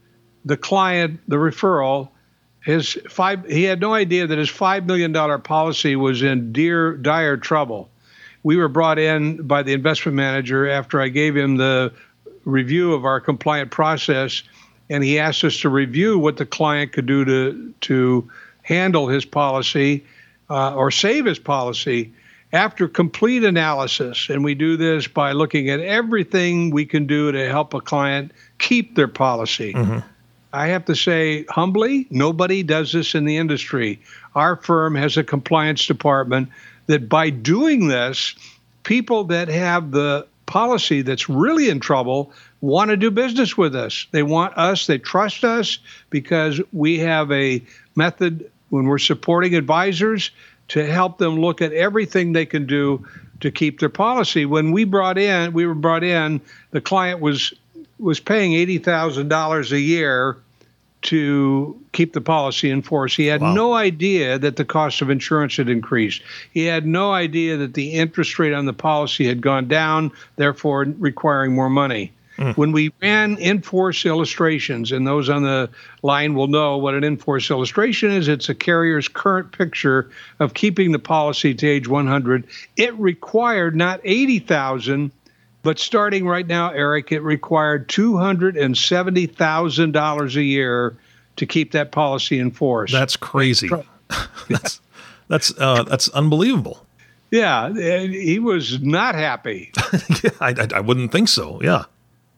the 0.45 0.55
client, 0.55 1.19
the 1.27 1.37
referral, 1.37 2.09
his 2.63 2.97
five. 3.09 3.45
He 3.45 3.63
had 3.63 3.81
no 3.81 3.93
idea 3.93 4.27
that 4.27 4.37
his 4.37 4.49
five 4.49 4.85
million 4.85 5.11
dollar 5.11 5.37
policy 5.37 5.95
was 5.95 6.21
in 6.21 6.53
dear 6.53 6.95
dire 6.95 7.37
trouble. 7.37 7.89
We 8.43 8.57
were 8.57 8.69
brought 8.69 8.99
in 8.99 9.47
by 9.47 9.63
the 9.63 9.73
investment 9.73 10.15
manager 10.15 10.69
after 10.69 11.01
I 11.01 11.09
gave 11.09 11.35
him 11.35 11.57
the 11.57 11.91
review 12.43 12.93
of 12.93 13.05
our 13.05 13.19
compliant 13.19 13.71
process, 13.71 14.43
and 14.89 15.03
he 15.03 15.19
asked 15.19 15.43
us 15.43 15.59
to 15.61 15.69
review 15.69 16.19
what 16.19 16.37
the 16.37 16.45
client 16.45 16.91
could 16.91 17.07
do 17.07 17.25
to 17.25 17.73
to 17.81 18.29
handle 18.61 19.07
his 19.07 19.25
policy 19.25 20.05
uh, 20.49 20.75
or 20.75 20.91
save 20.91 21.25
his 21.25 21.39
policy 21.39 22.13
after 22.51 22.87
complete 22.87 23.43
analysis. 23.43 24.27
And 24.29 24.43
we 24.43 24.55
do 24.55 24.77
this 24.77 25.07
by 25.07 25.33
looking 25.33 25.69
at 25.69 25.79
everything 25.81 26.71
we 26.71 26.85
can 26.85 27.05
do 27.05 27.31
to 27.31 27.47
help 27.49 27.73
a 27.73 27.81
client 27.81 28.31
keep 28.57 28.95
their 28.95 29.07
policy. 29.07 29.73
Mm-hmm. 29.73 29.99
I 30.55 30.67
have 30.67 30.85
to 30.85 30.95
say, 30.95 31.43
humbly, 31.49 32.07
nobody 32.09 32.63
does 32.63 32.93
this 32.93 33.13
in 33.13 33.25
the 33.25 33.35
industry. 33.37 33.99
Our 34.35 34.55
firm 34.55 34.95
has 34.95 35.17
a 35.17 35.23
compliance 35.23 35.85
department 35.85 36.49
that 36.87 37.09
by 37.09 37.29
doing 37.29 37.87
this, 37.87 38.35
people 38.83 39.25
that 39.25 39.49
have 39.49 39.91
the 39.91 40.25
policy 40.45 41.01
that's 41.01 41.27
really 41.27 41.69
in 41.69 41.81
trouble 41.81 42.31
want 42.61 42.89
to 42.89 42.95
do 42.97 43.11
business 43.11 43.57
with 43.57 43.75
us. 43.75 44.07
They 44.11 44.23
want 44.23 44.57
us, 44.57 44.87
they 44.87 44.97
trust 44.97 45.43
us 45.43 45.79
because 46.09 46.61
we 46.71 46.99
have 46.99 47.29
a 47.33 47.61
method 47.95 48.49
when 48.69 48.85
we're 48.85 48.97
supporting 48.97 49.55
advisors 49.55 50.31
to 50.69 50.85
help 50.85 51.17
them 51.17 51.37
look 51.37 51.61
at 51.61 51.73
everything 51.73 52.31
they 52.31 52.45
can 52.45 52.65
do 52.65 53.05
to 53.41 53.51
keep 53.51 53.79
their 53.79 53.89
policy. 53.89 54.45
When 54.45 54.71
we 54.71 54.85
brought 54.85 55.17
in, 55.17 55.51
we 55.51 55.65
were 55.65 55.75
brought 55.75 56.03
in, 56.03 56.39
the 56.71 56.81
client 56.81 57.19
was 57.19 57.53
was 57.99 58.19
paying 58.19 58.53
eighty 58.53 58.77
thousand 58.77 59.29
dollars 59.29 59.71
a 59.71 59.79
year 59.79 60.37
to 61.03 61.79
keep 61.91 62.13
the 62.13 62.21
policy 62.21 62.71
in 62.71 62.81
force. 62.81 63.15
He 63.15 63.27
had 63.27 63.41
wow. 63.41 63.53
no 63.53 63.73
idea 63.73 64.39
that 64.39 64.55
the 64.55 64.65
cost 64.65 65.01
of 65.01 65.11
insurance 65.11 65.57
had 65.57 65.69
increased. 65.69 66.23
He 66.51 66.65
had 66.65 66.87
no 66.87 67.11
idea 67.11 67.57
that 67.57 67.75
the 67.75 67.91
interest 67.91 68.39
rate 68.39 68.53
on 68.53 68.65
the 68.65 68.73
policy 68.73 69.27
had 69.27 69.39
gone 69.39 69.67
down, 69.67 70.11
therefore 70.35 70.85
requiring 70.97 71.53
more 71.53 71.69
money. 71.69 72.11
Mm. 72.37 72.57
When 72.57 72.71
we 72.71 72.91
ran 73.01 73.37
in-force 73.37 74.05
illustrations, 74.05 74.91
and 74.91 75.07
those 75.07 75.29
on 75.29 75.43
the 75.43 75.69
line 76.01 76.33
will 76.33 76.47
know 76.47 76.77
what 76.77 76.93
an 76.93 77.03
in-force 77.03 77.49
illustration 77.49 78.11
is, 78.11 78.27
it's 78.27 78.49
a 78.49 78.55
carrier's 78.55 79.07
current 79.07 79.51
picture 79.51 80.09
of 80.39 80.53
keeping 80.53 80.91
the 80.91 80.99
policy 80.99 81.53
to 81.53 81.67
age 81.67 81.87
100. 81.87 82.45
It 82.75 82.93
required 82.95 83.75
not 83.75 84.01
80,000, 84.03 85.11
but 85.65 85.79
starting 85.79 86.27
right 86.27 86.45
now, 86.45 86.69
Eric, 86.69 87.11
it 87.11 87.21
required 87.21 87.89
$270,000 87.89 90.35
a 90.35 90.43
year 90.43 90.95
to 91.37 91.45
keep 91.47 91.71
that 91.71 91.91
policy 91.91 92.37
in 92.37 92.51
force. 92.51 92.91
That's 92.91 93.17
crazy. 93.17 93.71
that's 94.47 94.79
that's 95.27 95.51
uh, 95.57 95.81
that's 95.81 96.07
unbelievable. 96.09 96.85
Yeah, 97.31 97.73
he 97.73 98.37
was 98.37 98.79
not 98.81 99.15
happy. 99.15 99.71
yeah, 100.23 100.29
I, 100.39 100.49
I, 100.51 100.67
I 100.75 100.81
wouldn't 100.81 101.11
think 101.11 101.29
so. 101.29 101.59
Yeah. 101.63 101.85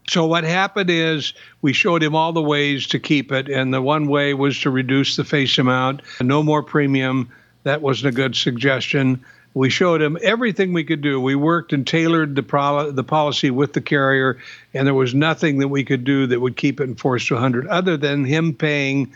So 0.10 0.25
what 0.25 0.46
happened 0.46 0.89
is 0.89 1.34
we 1.62 1.74
showed 1.74 2.01
him 2.01 2.15
all 2.15 2.31
the 2.31 2.41
ways 2.41 2.88
to 2.88 2.98
keep 2.98 3.34
it, 3.34 3.50
and 3.50 3.74
the 3.74 3.81
one 3.81 4.07
way 4.07 4.36
was 4.36 4.57
to 4.62 4.69
reduce 4.69 5.17
the 5.17 5.25
face 5.25 5.57
amount, 5.57 6.01
no 6.22 6.41
more 6.41 6.63
premium. 6.63 7.29
That 7.63 7.81
wasn't 7.81 8.13
a 8.13 8.15
good 8.15 8.38
suggestion. 8.38 9.25
We 9.54 9.70
showed 9.70 10.01
him 10.01 10.18
everything 10.22 10.74
we 10.74 10.84
could 10.84 11.01
do. 11.01 11.20
We 11.20 11.36
worked 11.36 11.74
and 11.74 11.86
tailored 11.86 12.36
the 12.36 12.44
pro- 12.44 12.92
the 12.92 13.04
policy 13.04 13.50
with 13.50 13.74
the 13.74 13.82
carrier, 13.82 14.38
and 14.74 14.86
there 14.86 14.94
was 14.94 15.16
nothing 15.16 15.60
that 15.60 15.68
we 15.70 15.84
could 15.84 16.04
do 16.04 16.27
that 16.27 16.39
would 16.39 16.56
keep 16.56 16.80
it 16.80 16.84
enforced 16.84 17.27
to 17.30 17.34
100, 17.36 17.68
other 17.68 17.98
than 17.98 18.25
him 18.25 18.54
paying 18.54 19.13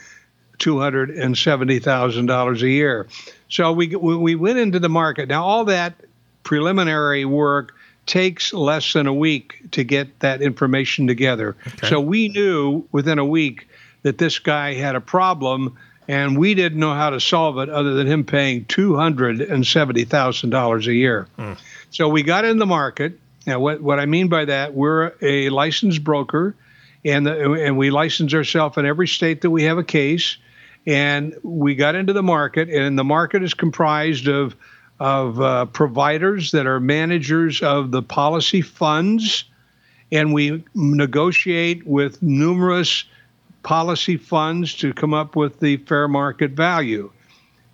two 0.58 0.80
hundred 0.80 1.10
and 1.10 1.38
seventy 1.38 1.80
thousand 1.80 2.28
dollars 2.28 2.62
a 2.64 2.70
year. 2.70 3.08
So 3.50 3.72
we 3.72 3.88
we 3.96 4.36
went 4.36 4.60
into 4.60 4.80
the 4.80 4.90
market. 4.90 5.28
Now 5.28 5.44
all 5.44 5.66
that 5.66 5.96
preliminary 6.44 7.26
work 7.26 7.76
takes 8.06 8.54
less 8.54 8.94
than 8.94 9.08
a 9.08 9.14
week 9.14 9.62
to 9.72 9.84
get 9.84 10.20
that 10.20 10.42
information 10.42 11.08
together. 11.08 11.56
Okay. 11.68 11.90
So 11.90 12.00
we 12.00 12.30
knew 12.30 12.88
within 12.92 13.20
a 13.20 13.26
week 13.26 13.68
that 14.04 14.18
this 14.18 14.40
guy 14.40 14.74
had 14.74 14.96
a 14.96 15.02
problem 15.02 15.78
and 16.08 16.38
we 16.38 16.54
didn't 16.54 16.80
know 16.80 16.94
how 16.94 17.10
to 17.12 17.20
solve 17.20 17.58
it 17.60 17.70
other 17.70 17.94
than 17.94 18.08
him 18.08 18.24
paying 18.24 18.66
$270,000 18.66 20.88
a 20.88 20.94
year. 20.94 21.28
Mm. 21.38 21.58
So 21.92 22.10
we 22.10 22.24
got 22.24 22.46
in 22.46 22.58
the 22.58 22.66
market. 22.66 23.20
Now, 23.46 23.60
what, 23.60 23.82
what 23.82 24.00
I 24.00 24.06
mean 24.06 24.28
by 24.28 24.46
that, 24.46 24.74
we're 24.74 25.12
a 25.22 25.50
licensed 25.50 26.04
broker 26.04 26.56
and, 27.04 27.26
the, 27.26 27.54
and 27.54 27.78
we 27.78 27.92
license 27.92 28.34
ourselves 28.34 28.78
in 28.78 28.86
every 28.86 29.08
state 29.08 29.42
that 29.42 29.50
we 29.50 29.64
have 29.64 29.78
a 29.78 29.84
case. 29.84 30.38
And 30.88 31.36
we 31.44 31.76
got 31.76 31.96
into 31.96 32.14
the 32.14 32.24
market, 32.24 32.70
and 32.70 32.98
the 32.98 33.04
market 33.04 33.44
is 33.44 33.54
comprised 33.54 34.28
of 34.28 34.56
of 35.02 35.42
uh, 35.42 35.66
providers 35.66 36.52
that 36.52 36.68
are 36.68 36.80
managers 36.80 37.64
of 37.64 37.90
the 37.90 38.04
policy 38.04 38.62
funds, 38.62 39.46
and 40.12 40.32
we 40.32 40.64
negotiate 40.76 41.88
with 41.88 42.22
numerous 42.22 43.04
policy 43.64 44.18
funds 44.18 44.76
to 44.76 44.94
come 44.94 45.14
up 45.14 45.36
with 45.36 45.60
the 45.60 45.78
fair 45.78 46.08
market 46.08 46.52
value. 46.52 47.12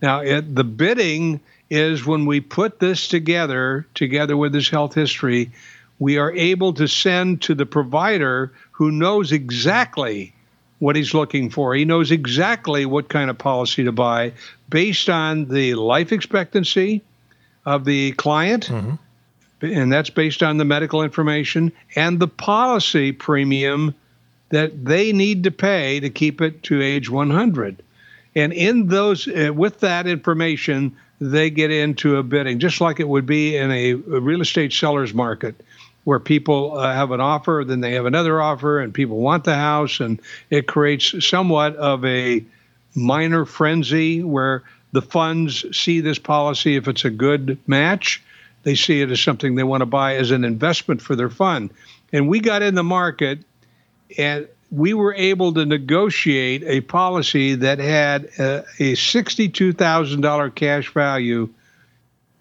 Now, 0.01 0.19
it, 0.19 0.53
the 0.55 0.63
bidding 0.63 1.39
is 1.69 2.05
when 2.05 2.25
we 2.25 2.39
put 2.39 2.79
this 2.79 3.07
together, 3.07 3.87
together 3.93 4.37
with 4.37 4.53
this 4.53 4.69
health 4.69 4.93
history, 4.93 5.51
we 5.99 6.17
are 6.17 6.31
able 6.31 6.73
to 6.73 6.87
send 6.87 7.41
to 7.43 7.55
the 7.55 7.65
provider 7.65 8.53
who 8.71 8.91
knows 8.91 9.31
exactly 9.31 10.33
what 10.79 10.95
he's 10.95 11.13
looking 11.13 11.49
for. 11.49 11.73
He 11.73 11.85
knows 11.85 12.11
exactly 12.11 12.85
what 12.85 13.09
kind 13.09 13.29
of 13.29 13.37
policy 13.37 13.83
to 13.83 13.91
buy 13.91 14.33
based 14.69 15.09
on 15.09 15.45
the 15.45 15.73
life 15.73 16.11
expectancy, 16.11 17.01
of 17.67 17.83
the 17.83 18.13
client, 18.13 18.67
mm-hmm. 18.67 18.95
and 19.61 19.91
that's 19.91 20.09
based 20.09 20.41
on 20.41 20.55
the 20.55 20.63
medical 20.63 21.03
information 21.03 21.73
and 21.97 22.17
the 22.17 22.27
policy 22.29 23.11
premium 23.11 23.93
that 24.49 24.85
they 24.85 25.11
need 25.11 25.43
to 25.43 25.51
pay 25.51 25.99
to 25.99 26.09
keep 26.09 26.41
it 26.41 26.63
to 26.63 26.81
age 26.81 27.09
100. 27.09 27.83
And 28.35 28.53
in 28.53 28.87
those, 28.87 29.27
uh, 29.27 29.51
with 29.53 29.79
that 29.81 30.07
information, 30.07 30.95
they 31.19 31.49
get 31.49 31.71
into 31.71 32.17
a 32.17 32.23
bidding, 32.23 32.59
just 32.59 32.79
like 32.79 32.99
it 32.99 33.07
would 33.07 33.25
be 33.25 33.57
in 33.57 33.71
a, 33.71 33.91
a 33.91 34.21
real 34.21 34.41
estate 34.41 34.71
seller's 34.71 35.13
market 35.13 35.55
where 36.03 36.19
people 36.19 36.77
uh, 36.77 36.93
have 36.93 37.11
an 37.11 37.19
offer, 37.19 37.65
then 37.67 37.81
they 37.81 37.93
have 37.93 38.05
another 38.05 38.41
offer, 38.41 38.79
and 38.79 38.93
people 38.93 39.17
want 39.17 39.43
the 39.43 39.55
house, 39.55 39.99
and 39.99 40.21
it 40.49 40.65
creates 40.65 41.13
somewhat 41.25 41.75
of 41.75 42.05
a 42.05 42.41
minor 42.95 43.43
frenzy 43.43 44.23
where 44.23 44.63
the 44.93 45.01
funds 45.01 45.65
see 45.77 45.99
this 45.99 46.17
policy 46.17 46.77
if 46.77 46.87
it's 46.87 47.03
a 47.03 47.09
good 47.09 47.57
match. 47.67 48.23
They 48.63 48.75
see 48.75 49.01
it 49.01 49.11
as 49.11 49.19
something 49.19 49.55
they 49.55 49.63
want 49.63 49.81
to 49.81 49.85
buy 49.85 50.15
as 50.15 50.31
an 50.31 50.45
investment 50.45 51.01
for 51.01 51.15
their 51.15 51.29
fund. 51.29 51.71
And 52.13 52.29
we 52.29 52.39
got 52.39 52.61
in 52.61 52.75
the 52.75 52.83
market 52.83 53.39
and 54.17 54.47
we 54.71 54.93
were 54.93 55.13
able 55.13 55.53
to 55.53 55.65
negotiate 55.65 56.63
a 56.63 56.81
policy 56.81 57.55
that 57.55 57.79
had 57.79 58.25
a, 58.37 58.65
a 58.79 58.93
$62,000 58.93 60.55
cash 60.55 60.93
value. 60.93 61.49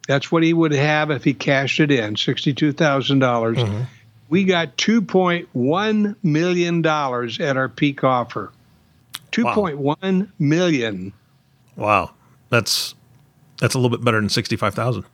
That's 0.08 0.30
what 0.30 0.42
he 0.42 0.52
would 0.52 0.72
have 0.72 1.10
if 1.10 1.24
he 1.24 1.34
cashed 1.34 1.80
it 1.80 1.90
in, 1.90 2.16
62,000. 2.16 3.18
dollars 3.18 3.58
mm-hmm. 3.58 3.82
We 4.28 4.42
got 4.42 4.76
$2.1 4.76 6.16
million 6.24 6.84
at 6.84 7.56
our 7.56 7.68
peak 7.68 8.02
offer. 8.02 8.50
Two 9.30 9.44
point 9.44 9.76
one 9.76 10.32
million. 10.38 11.12
wow. 11.76 11.86
Wow. 11.86 12.10
That's 12.48 12.94
that's 13.60 13.74
a 13.74 13.78
little 13.78 13.96
bit 13.96 14.04
better 14.04 14.20
than 14.20 14.28
sixty 14.28 14.56
five 14.56 14.74
thousand. 14.74 15.04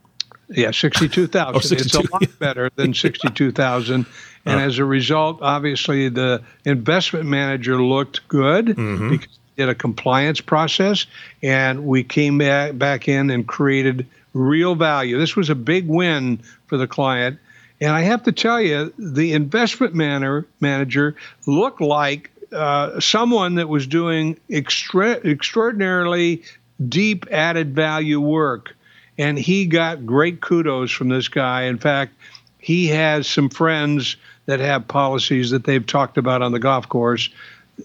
Yeah, 0.49 0.71
sixty 0.71 1.09
two 1.09 1.27
thousand. 1.27 1.55
oh, 1.77 1.81
it's 1.81 1.95
a 1.95 2.11
lot 2.11 2.39
better 2.39 2.69
than 2.75 2.93
sixty 2.93 3.29
two 3.29 3.51
thousand. 3.51 4.05
And 4.45 4.59
as 4.59 4.77
a 4.77 4.85
result, 4.85 5.39
obviously 5.41 6.09
the 6.09 6.43
investment 6.65 7.25
manager 7.25 7.81
looked 7.81 8.27
good 8.27 8.67
mm-hmm. 8.67 9.09
because 9.09 9.39
he 9.55 9.61
did 9.61 9.69
a 9.69 9.75
compliance 9.75 10.41
process, 10.41 11.05
and 11.41 11.85
we 11.85 12.03
came 12.03 12.37
back 12.39 12.77
back 12.77 13.07
in 13.07 13.29
and 13.29 13.47
created 13.47 14.05
real 14.33 14.75
value. 14.75 15.17
This 15.17 15.35
was 15.35 15.49
a 15.49 15.55
big 15.55 15.87
win 15.87 16.39
for 16.67 16.77
the 16.77 16.87
client. 16.87 17.39
And 17.79 17.91
I 17.91 18.01
have 18.01 18.23
to 18.23 18.31
tell 18.31 18.61
you, 18.61 18.93
the 18.97 19.33
investment 19.33 19.93
manner, 19.93 20.45
manager 20.59 21.15
looked 21.45 21.81
like 21.81 22.31
uh, 22.51 22.99
someone 22.99 23.55
that 23.55 23.67
was 23.67 23.87
doing 23.87 24.37
extra, 24.49 25.11
extraordinarily 25.25 26.43
deep 26.87 27.25
added 27.31 27.75
value 27.75 28.19
work. 28.19 28.75
And 29.17 29.37
he 29.37 29.65
got 29.65 30.05
great 30.05 30.41
kudos 30.41 30.91
from 30.91 31.09
this 31.09 31.27
guy. 31.27 31.63
In 31.63 31.77
fact, 31.77 32.13
he 32.59 32.87
has 32.87 33.27
some 33.27 33.49
friends 33.49 34.15
that 34.45 34.59
have 34.59 34.87
policies 34.87 35.51
that 35.51 35.63
they've 35.63 35.85
talked 35.85 36.17
about 36.17 36.41
on 36.41 36.51
the 36.51 36.59
golf 36.59 36.89
course. 36.89 37.29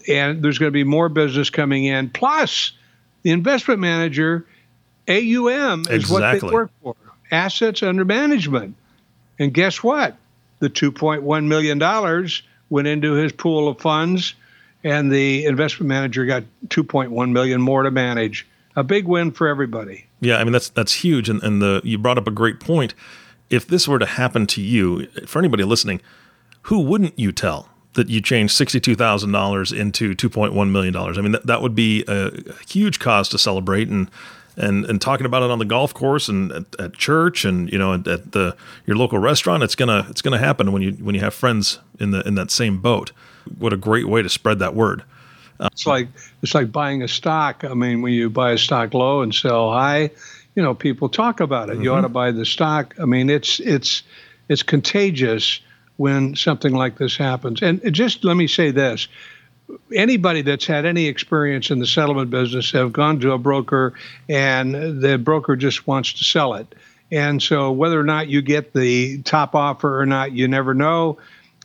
And 0.07 0.43
there's 0.43 0.57
going 0.57 0.67
to 0.67 0.73
be 0.73 0.83
more 0.83 1.09
business 1.09 1.49
coming 1.49 1.85
in. 1.85 2.09
Plus, 2.09 2.73
the 3.23 3.31
investment 3.31 3.79
manager, 3.79 4.45
AUM, 5.07 5.81
is 5.81 6.03
exactly. 6.03 6.11
what 6.11 6.41
they 6.41 6.53
work 6.53 6.71
for 6.83 6.95
assets 7.31 7.83
under 7.83 8.05
management. 8.05 8.75
And 9.39 9.53
guess 9.53 9.83
what? 9.83 10.17
The 10.59 10.69
$2.1 10.69 11.45
million 11.45 12.29
went 12.69 12.87
into 12.87 13.13
his 13.13 13.31
pool 13.31 13.67
of 13.67 13.79
funds, 13.79 14.35
and 14.83 15.11
the 15.11 15.45
investment 15.45 15.87
manager 15.87 16.25
got 16.25 16.43
2.1 16.67 17.31
million 17.31 17.61
more 17.61 17.83
to 17.83 17.91
manage 17.91 18.45
a 18.75 18.83
big 18.83 19.07
win 19.07 19.31
for 19.31 19.47
everybody. 19.47 20.05
Yeah, 20.21 20.37
I 20.37 20.43
mean 20.43 20.53
that's 20.53 20.69
that's 20.69 20.93
huge, 20.93 21.29
and 21.29 21.41
and 21.43 21.61
the 21.61 21.81
you 21.83 21.97
brought 21.97 22.17
up 22.17 22.27
a 22.27 22.31
great 22.31 22.59
point. 22.59 22.93
If 23.49 23.67
this 23.67 23.87
were 23.87 23.99
to 23.99 24.05
happen 24.05 24.45
to 24.47 24.61
you, 24.61 25.07
for 25.25 25.39
anybody 25.39 25.63
listening, 25.63 26.01
who 26.63 26.79
wouldn't 26.79 27.17
you 27.17 27.31
tell 27.31 27.69
that 27.93 28.09
you 28.09 28.21
changed 28.21 28.55
sixty-two 28.55 28.95
thousand 28.95 29.31
dollars 29.31 29.71
into 29.71 30.15
two 30.15 30.29
point 30.29 30.53
one 30.53 30.71
million 30.71 30.93
dollars? 30.93 31.17
I 31.17 31.21
mean 31.21 31.31
that, 31.33 31.45
that 31.47 31.61
would 31.61 31.75
be 31.75 32.03
a, 32.07 32.27
a 32.27 32.53
huge 32.67 32.99
cause 32.99 33.29
to 33.29 33.37
celebrate, 33.37 33.87
and 33.87 34.09
and 34.57 34.85
and 34.85 35.01
talking 35.01 35.25
about 35.25 35.41
it 35.41 35.49
on 35.49 35.59
the 35.59 35.65
golf 35.65 35.93
course 35.93 36.27
and 36.27 36.51
at, 36.51 36.79
at 36.79 36.93
church 36.93 37.45
and 37.45 37.71
you 37.71 37.77
know 37.77 37.93
at, 37.93 38.07
at, 38.07 38.31
the 38.33 38.55
your 38.85 38.97
local 38.97 39.19
restaurant, 39.19 39.63
it's 39.63 39.75
gonna 39.75 40.05
it's 40.09 40.21
gonna 40.21 40.37
happen 40.37 40.71
when 40.71 40.81
you 40.81 40.91
when 40.93 41.15
you 41.15 41.21
have 41.21 41.33
friends 41.33 41.79
in 41.99 42.11
the 42.11 42.25
in 42.27 42.35
that 42.35 42.51
same 42.51 42.79
boat. 42.79 43.11
What 43.57 43.73
a 43.73 43.77
great 43.77 44.07
way 44.07 44.21
to 44.21 44.29
spread 44.29 44.59
that 44.59 44.75
word. 44.75 45.03
It's 45.59 45.85
like 45.85 46.07
it's 46.41 46.53
like 46.53 46.71
buying 46.71 47.03
a 47.03 47.07
stock. 47.07 47.63
I 47.63 47.73
mean, 47.73 48.01
when 48.01 48.13
you 48.13 48.29
buy 48.29 48.51
a 48.51 48.57
stock 48.57 48.93
low 48.93 49.21
and 49.21 49.33
sell 49.33 49.71
high, 49.71 50.11
you 50.55 50.63
know, 50.63 50.73
people 50.73 51.09
talk 51.09 51.39
about 51.39 51.69
it. 51.69 51.73
Mm-hmm. 51.73 51.83
You 51.83 51.93
ought 51.93 52.01
to 52.01 52.09
buy 52.09 52.31
the 52.31 52.45
stock. 52.45 52.95
I 52.99 53.05
mean, 53.05 53.29
it's 53.29 53.59
it's 53.59 54.03
it's 54.47 54.63
contagious 54.63 55.59
when 55.99 56.33
something 56.33 56.73
like 56.73 56.97
this 56.97 57.17
happens. 57.17 57.61
And 57.61 57.81
just 57.93 58.23
let 58.23 58.37
me 58.37 58.47
say 58.47 58.71
this. 58.71 59.09
Anybody 59.93 60.41
that's 60.41 60.65
had 60.65 60.85
any 60.85 61.07
experience 61.07 61.71
in 61.71 61.79
the 61.79 61.85
settlement 61.85 62.29
business 62.29 62.71
have 62.71 62.93
gone 62.93 63.19
to 63.19 63.33
a 63.33 63.37
broker 63.37 63.93
and 64.29 65.01
the 65.01 65.17
broker 65.17 65.57
just 65.57 65.87
wants 65.87 66.13
to 66.13 66.23
sell 66.23 66.53
it. 66.53 66.73
And 67.11 67.43
so 67.43 67.73
whether 67.73 67.99
or 67.99 68.05
not 68.05 68.29
you 68.29 68.41
get 68.41 68.71
the 68.71 69.21
top 69.23 69.55
offer 69.55 69.99
or 69.99 70.05
not, 70.05 70.31
you 70.31 70.47
never 70.47 70.73
know. 70.73 71.17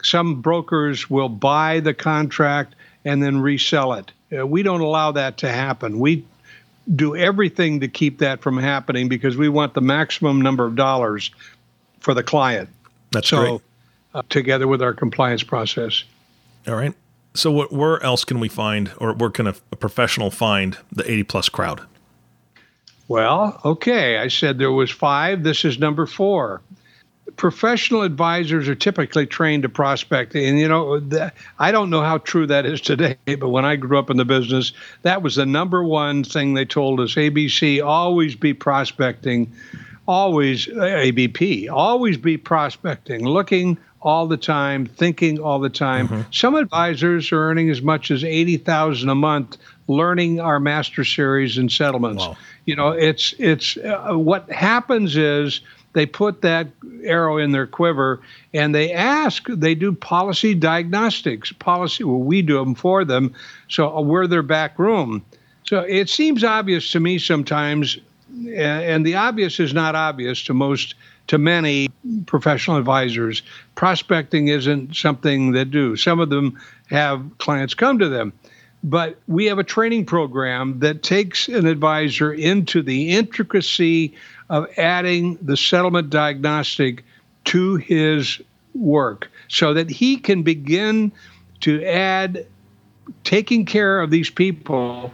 Some 0.03 0.41
brokers 0.41 1.09
will 1.09 1.29
buy 1.29 1.79
the 1.79 1.95
contract 1.95 2.75
and 3.05 3.23
then 3.23 3.41
resell 3.41 3.93
it. 3.93 4.11
Uh, 4.37 4.45
we 4.45 4.64
don't 4.64 4.81
allow 4.81 5.12
that 5.12 5.38
to 5.38 5.49
happen. 5.49 6.00
We 6.00 6.25
do 6.93 7.14
everything 7.14 7.79
to 7.81 7.88
keep 7.88 8.19
that 8.19 8.43
from 8.43 8.59
happening 8.59 9.09
because 9.09 9.37
we 9.37 9.49
want 9.49 9.75
the 9.75 9.81
maximum 9.81 10.43
number 10.43 10.64
of 10.64 10.75
dollars 10.75 11.31
for 12.00 12.14
the 12.14 12.25
client. 12.25 12.69
That's 13.12 13.29
so, 13.29 13.38
great. 13.38 13.61
Uh, 14.14 14.23
together 14.28 14.68
with 14.68 14.80
our 14.80 14.94
compliance 14.94 15.42
process. 15.42 16.04
All 16.68 16.76
right. 16.76 16.94
So, 17.35 17.50
what, 17.50 17.73
where 17.73 18.00
else 18.04 18.25
can 18.25 18.38
we 18.38 18.49
find, 18.49 18.92
or 18.99 19.12
where 19.12 19.30
can 19.30 19.49
a, 19.49 19.54
a 19.73 19.76
professional 19.76 20.30
find 20.30 20.78
the 20.92 21.02
80 21.11 21.25
plus 21.25 21.49
crowd? 21.49 21.80
Well, 23.09 23.61
okay. 23.64 24.18
I 24.18 24.28
said 24.28 24.59
there 24.59 24.71
was 24.71 24.90
five. 24.90 25.42
This 25.42 25.64
is 25.64 25.80
number 25.80 26.06
four. 26.06 26.62
professional 27.37 28.02
advisors 28.02 28.68
are 28.68 28.75
typically 28.75 29.26
trained 29.26 29.62
to 29.64 29.68
prospect. 29.68 30.35
And, 30.35 30.59
you 30.59 30.68
know, 30.68 31.00
the, 31.00 31.33
I 31.59 31.73
don't 31.73 31.90
know 31.90 32.02
how 32.02 32.18
true 32.18 32.47
that 32.47 32.66
is 32.66 32.80
today, 32.80 33.16
but 33.26 33.49
when 33.49 33.64
I 33.64 33.76
grew 33.76 33.99
up 33.99 34.11
in 34.11 34.16
the 34.16 34.25
business, 34.25 34.73
that 35.02 35.23
was 35.23 35.37
the 35.37 35.47
number 35.47 35.83
one 35.83 36.25
thing 36.25 36.54
they 36.54 36.64
told 36.64 37.00
us 37.00 37.14
ABC, 37.14 37.85
always 37.85 38.37
be 38.37 38.54
prospecting, 38.54 39.52
always 40.06 40.68
ABP, 40.68 41.68
always 41.68 42.16
be 42.16 42.37
prospecting, 42.37 43.26
looking 43.26 43.78
all 44.05 44.27
the 44.27 44.37
time, 44.37 44.87
thinking 44.87 45.41
all 45.41 45.59
the 45.59 45.71
time. 45.71 46.07
Mm-hmm. 46.07 46.31
Some 46.31 46.55
advisors 46.55 47.33
are 47.33 47.39
earning 47.39 47.71
as 47.71 47.81
much 47.83 48.11
as 48.11 48.23
80,000 48.23 49.09
a 49.09 49.15
month 49.15 49.57
learning 49.89 50.41
our 50.41 50.61
master 50.61 51.05
series 51.05 51.59
and 51.59 51.73
settlements. 51.73 52.27
Wow. 52.27 52.37
You 52.67 52.77
know, 52.77 52.91
it's 52.91 53.35
it's 53.39 53.77
uh, 53.79 54.13
what 54.13 54.51
happens 54.51 55.17
is 55.17 55.61
they 55.95 56.07
put 56.07 56.43
that 56.43 56.69
arrow 57.05 57.39
in 57.39 57.53
their 57.53 57.67
quiver 57.67 58.21
and 58.53 58.75
they 58.75 58.93
ask 58.93 59.47
they 59.49 59.75
do 59.75 59.93
policy 59.93 60.55
diagnostics 60.55 61.53
policy 61.53 62.03
well 62.03 62.19
we 62.19 62.41
do 62.41 62.59
them 62.59 62.75
for 62.75 63.05
them 63.05 63.33
so 63.69 63.95
uh, 63.95 64.01
we're 64.01 64.27
their 64.27 64.43
back 64.43 64.79
room 64.79 65.23
so 65.65 65.81
it 65.81 66.09
seems 66.09 66.43
obvious 66.43 66.91
to 66.91 66.99
me 66.99 67.19
sometimes 67.19 67.99
and 68.49 69.05
the 69.05 69.15
obvious 69.15 69.61
is 69.61 69.75
not 69.75 69.95
obvious 69.95 70.43
to 70.43 70.55
most 70.55 70.95
to 71.26 71.38
many 71.38 71.88
professional 72.26 72.76
advisors. 72.76 73.43
Prospecting 73.75 74.49
isn't 74.49 74.97
something 74.97 75.52
that 75.52 75.71
do. 75.71 75.97
Some 75.97 76.21
of 76.21 76.31
them 76.31 76.59
have 76.90 77.25
clients 77.38 77.75
come 77.75 77.99
to 77.99 78.09
them. 78.09 78.33
But 78.83 79.19
we 79.28 79.47
have 79.47 79.59
a 79.59 79.64
training 79.64 80.04
program 80.04 80.78
that 80.81 81.02
takes 81.02 81.49
an 81.49 81.66
advisor 81.66 82.33
into 82.33 82.83
the 82.83 83.11
intricacy 83.11 84.14
of 84.50 84.66
adding 84.76 85.38
the 85.40 85.57
settlement 85.57 86.11
diagnostic 86.11 87.02
to 87.47 87.76
his 87.76 88.43
work 88.75 89.31
so 89.49 89.73
that 89.73 89.90
he 89.90 90.19
can 90.19 90.43
begin 90.43 91.12
to 91.61 91.83
add 91.85 92.47
taking 93.23 93.64
care 93.64 94.00
of 94.00 94.11
these 94.11 94.28
people 94.28 95.12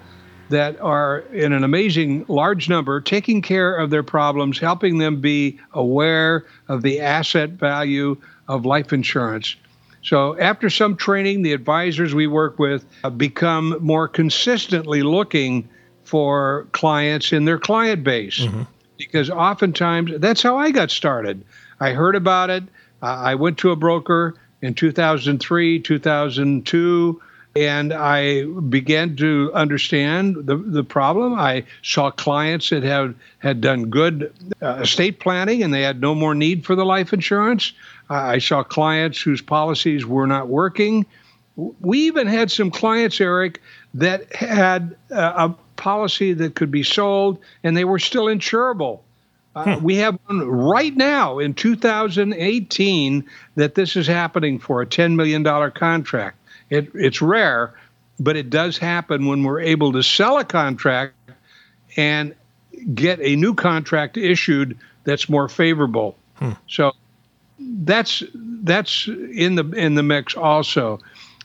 that 0.50 0.80
are 0.80 1.20
in 1.32 1.52
an 1.52 1.64
amazing 1.64 2.24
large 2.28 2.68
number, 2.68 3.00
taking 3.00 3.42
care 3.42 3.74
of 3.74 3.90
their 3.90 4.02
problems, 4.02 4.58
helping 4.58 4.98
them 4.98 5.20
be 5.20 5.58
aware 5.72 6.44
of 6.68 6.82
the 6.82 7.00
asset 7.00 7.50
value 7.50 8.16
of 8.48 8.66
life 8.66 8.92
insurance. 8.92 9.56
So, 10.02 10.38
after 10.38 10.70
some 10.70 10.96
training, 10.96 11.42
the 11.42 11.52
advisors 11.52 12.14
we 12.14 12.26
work 12.26 12.58
with 12.58 12.84
become 13.16 13.76
more 13.80 14.08
consistently 14.08 15.02
looking 15.02 15.68
for 16.04 16.66
clients 16.72 17.32
in 17.32 17.44
their 17.44 17.58
client 17.58 18.04
base. 18.04 18.40
Mm-hmm 18.40 18.62
because 19.00 19.30
oftentimes 19.30 20.12
that's 20.18 20.42
how 20.42 20.58
I 20.58 20.70
got 20.70 20.90
started. 20.90 21.42
I 21.80 21.92
heard 21.92 22.14
about 22.14 22.50
it. 22.50 22.64
Uh, 23.02 23.06
I 23.06 23.34
went 23.34 23.58
to 23.58 23.70
a 23.70 23.76
broker 23.76 24.34
in 24.60 24.74
2003, 24.74 25.80
2002, 25.80 27.22
and 27.60 27.92
I 27.92 28.44
began 28.44 29.16
to 29.16 29.50
understand 29.52 30.36
the, 30.46 30.56
the 30.56 30.82
problem. 30.82 31.34
I 31.34 31.64
saw 31.82 32.10
clients 32.10 32.70
that 32.70 32.82
had, 32.82 33.14
had 33.38 33.60
done 33.60 33.90
good 33.90 34.32
uh, 34.62 34.80
estate 34.82 35.20
planning 35.20 35.62
and 35.62 35.74
they 35.74 35.82
had 35.82 36.00
no 36.00 36.14
more 36.14 36.34
need 36.34 36.64
for 36.64 36.74
the 36.74 36.86
life 36.86 37.12
insurance. 37.12 37.72
Uh, 38.08 38.14
I 38.14 38.38
saw 38.38 38.62
clients 38.62 39.20
whose 39.20 39.42
policies 39.42 40.06
were 40.06 40.26
not 40.26 40.48
working. 40.48 41.04
We 41.56 41.98
even 42.06 42.26
had 42.26 42.50
some 42.50 42.70
clients, 42.70 43.20
Eric, 43.20 43.60
that 43.92 44.34
had 44.34 44.96
uh, 45.10 45.50
a 45.50 45.54
policy 45.76 46.32
that 46.32 46.54
could 46.54 46.70
be 46.70 46.82
sold, 46.82 47.38
and 47.62 47.76
they 47.76 47.84
were 47.84 47.98
still 47.98 48.24
insurable. 48.26 49.00
Uh, 49.54 49.76
hmm. 49.76 49.84
We 49.84 49.96
have 49.96 50.18
one 50.26 50.48
right 50.48 50.96
now 50.96 51.38
in 51.38 51.52
2018 51.52 53.24
that 53.56 53.74
this 53.74 53.96
is 53.96 54.06
happening 54.06 54.58
for 54.58 54.80
a 54.80 54.86
$10 54.86 55.14
million 55.16 55.44
contract. 55.72 56.39
It, 56.70 56.90
it's 56.94 57.20
rare, 57.20 57.74
but 58.18 58.36
it 58.36 58.48
does 58.48 58.78
happen 58.78 59.26
when 59.26 59.42
we're 59.42 59.60
able 59.60 59.92
to 59.92 60.02
sell 60.02 60.38
a 60.38 60.44
contract 60.44 61.14
and 61.96 62.34
get 62.94 63.20
a 63.20 63.36
new 63.36 63.54
contract 63.54 64.16
issued 64.16 64.78
that's 65.04 65.28
more 65.28 65.48
favorable. 65.48 66.16
Hmm. 66.36 66.52
So 66.68 66.92
that's 67.58 68.22
that's 68.34 69.08
in 69.08 69.56
the 69.56 69.70
in 69.72 69.94
the 69.94 70.02
mix 70.02 70.34
also. 70.34 71.00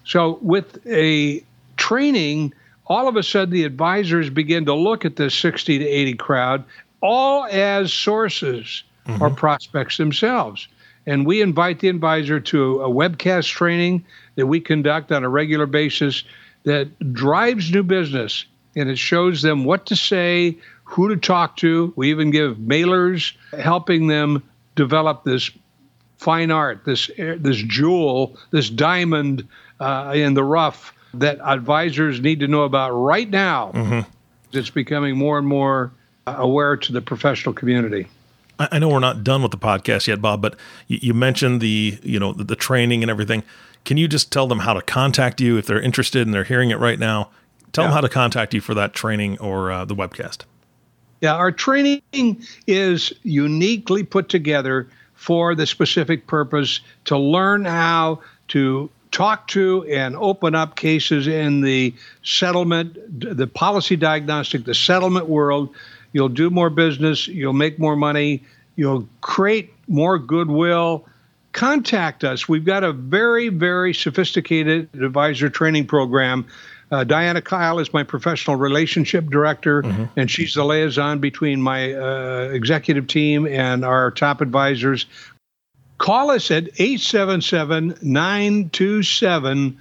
So 0.05 0.37
with 0.41 0.85
a 0.87 1.43
training 1.77 2.53
all 2.87 3.07
of 3.07 3.15
a 3.15 3.23
sudden 3.23 3.53
the 3.53 3.63
advisors 3.63 4.29
begin 4.29 4.65
to 4.65 4.73
look 4.73 5.05
at 5.05 5.15
this 5.15 5.33
60 5.35 5.79
to 5.79 5.85
80 5.85 6.13
crowd 6.15 6.63
all 7.01 7.45
as 7.45 7.91
sources 7.91 8.83
mm-hmm. 9.05 9.21
or 9.21 9.29
prospects 9.29 9.97
themselves. 9.97 10.67
And 11.07 11.25
we 11.25 11.41
invite 11.41 11.79
the 11.79 11.89
advisor 11.89 12.39
to 12.39 12.81
a 12.81 12.89
webcast 12.89 13.49
training 13.49 14.05
that 14.35 14.47
we 14.47 14.59
conduct 14.59 15.11
on 15.11 15.23
a 15.23 15.29
regular 15.29 15.65
basis 15.65 16.23
that 16.63 17.13
drives 17.13 17.71
new 17.71 17.83
business 17.83 18.45
and 18.75 18.89
it 18.89 18.97
shows 18.97 19.41
them 19.41 19.63
what 19.63 19.85
to 19.87 19.95
say, 19.95 20.57
who 20.83 21.09
to 21.09 21.17
talk 21.17 21.57
to. 21.57 21.93
We 21.95 22.09
even 22.09 22.31
give 22.31 22.57
mailers 22.57 23.33
helping 23.57 24.07
them 24.07 24.43
develop 24.75 25.23
this 25.23 25.49
fine 26.17 26.51
art, 26.51 26.83
this 26.85 27.09
this 27.17 27.57
jewel, 27.57 28.37
this 28.51 28.69
diamond 28.69 29.47
uh, 29.79 30.13
in 30.15 30.33
the 30.33 30.43
rough 30.43 30.93
that 31.13 31.39
advisors 31.39 32.19
need 32.19 32.41
to 32.41 32.47
know 32.47 32.63
about 32.63 32.91
right 32.91 33.29
now. 33.29 33.71
Mm-hmm. 33.73 34.09
It's 34.57 34.69
becoming 34.69 35.17
more 35.17 35.37
and 35.37 35.47
more 35.47 35.91
aware 36.27 36.77
to 36.77 36.91
the 36.91 37.01
professional 37.01 37.53
community. 37.53 38.07
I 38.59 38.79
know 38.79 38.89
we're 38.89 38.99
not 38.99 39.23
done 39.23 39.41
with 39.41 39.51
the 39.51 39.57
podcast 39.57 40.07
yet, 40.07 40.21
Bob, 40.21 40.41
but 40.41 40.55
you 40.87 41.13
mentioned 41.13 41.61
the 41.61 41.99
you 42.03 42.19
know 42.19 42.33
the, 42.33 42.55
training 42.55 43.03
and 43.03 43.09
everything. 43.09 43.43
Can 43.83 43.97
you 43.97 44.07
just 44.07 44.31
tell 44.31 44.47
them 44.47 44.59
how 44.59 44.73
to 44.73 44.81
contact 44.81 45.41
you 45.41 45.57
if 45.57 45.65
they're 45.65 45.81
interested 45.81 46.25
and 46.25 46.33
they're 46.33 46.43
hearing 46.43 46.69
it 46.69 46.79
right 46.79 46.97
now? 46.97 47.29
Tell 47.71 47.83
yeah. 47.83 47.89
them 47.89 47.95
how 47.95 48.01
to 48.01 48.09
contact 48.09 48.53
you 48.53 48.61
for 48.61 48.73
that 48.73 48.93
training 48.93 49.37
or 49.39 49.71
uh, 49.71 49.85
the 49.85 49.95
webcast. 49.95 50.43
Yeah, 51.21 51.35
our 51.35 51.51
training 51.51 52.01
is 52.67 53.13
uniquely 53.23 54.03
put 54.03 54.29
together 54.29 54.87
for 55.15 55.55
the 55.55 55.65
specific 55.65 56.27
purpose 56.27 56.81
to 57.05 57.17
learn 57.17 57.65
how 57.65 58.21
to 58.49 58.89
talk 59.11 59.47
to 59.47 59.85
and 59.89 60.15
open 60.17 60.55
up 60.55 60.75
cases 60.75 61.25
in 61.25 61.61
the 61.61 61.93
settlement, 62.23 62.97
the 63.19 63.47
policy 63.47 63.95
diagnostic, 63.95 64.65
the 64.65 64.75
settlement 64.75 65.27
world. 65.29 65.73
You'll 66.15 66.29
do 66.29 66.49
more 66.49 66.69
business, 66.69 67.27
you'll 67.27 67.51
make 67.51 67.77
more 67.77 67.97
money, 67.97 68.41
you'll 68.77 69.05
create 69.19 69.73
more 69.89 70.17
goodwill. 70.17 71.05
Contact 71.51 72.23
us. 72.23 72.47
We've 72.47 72.63
got 72.63 72.85
a 72.85 72.93
very, 72.93 73.49
very 73.49 73.93
sophisticated 73.93 74.87
advisor 74.93 75.49
training 75.49 75.87
program. 75.87 76.45
Uh, 76.89 77.03
Diana 77.03 77.41
Kyle 77.41 77.79
is 77.79 77.91
my 77.91 78.03
professional 78.03 78.55
relationship 78.55 79.29
director, 79.29 79.81
mm-hmm. 79.81 80.05
and 80.15 80.31
she's 80.31 80.53
the 80.53 80.63
liaison 80.63 81.19
between 81.19 81.61
my 81.61 81.91
uh, 81.91 82.49
executive 82.53 83.07
team 83.07 83.45
and 83.45 83.83
our 83.83 84.09
top 84.09 84.39
advisors. 84.39 85.07
Call 85.97 86.31
us 86.31 86.49
at 86.49 86.69
877 86.79 87.97
927 88.01 89.77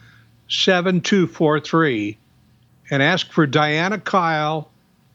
7243 0.48 2.18
and 2.90 3.02
ask 3.04 3.30
for 3.30 3.46
Diana 3.46 4.00
Kyle, 4.00 4.68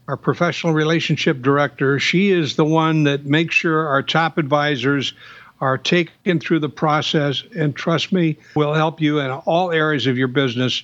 our 0.09 0.17
professional 0.17 0.73
relationship 0.73 1.39
director. 1.43 1.99
She 1.99 2.31
is 2.31 2.55
the 2.55 2.65
one 2.65 3.03
that 3.03 3.25
makes 3.25 3.53
sure 3.53 3.87
our 3.87 4.01
top 4.01 4.39
advisors 4.39 5.13
are 5.61 5.77
taken 5.77 6.39
through 6.39 6.61
the 6.61 6.69
process. 6.69 7.43
And 7.55 7.75
trust 7.75 8.11
me, 8.11 8.35
we'll 8.55 8.73
help 8.73 8.99
you 8.99 9.19
in 9.19 9.29
all 9.29 9.71
areas 9.71 10.07
of 10.07 10.17
your 10.17 10.27
business. 10.27 10.81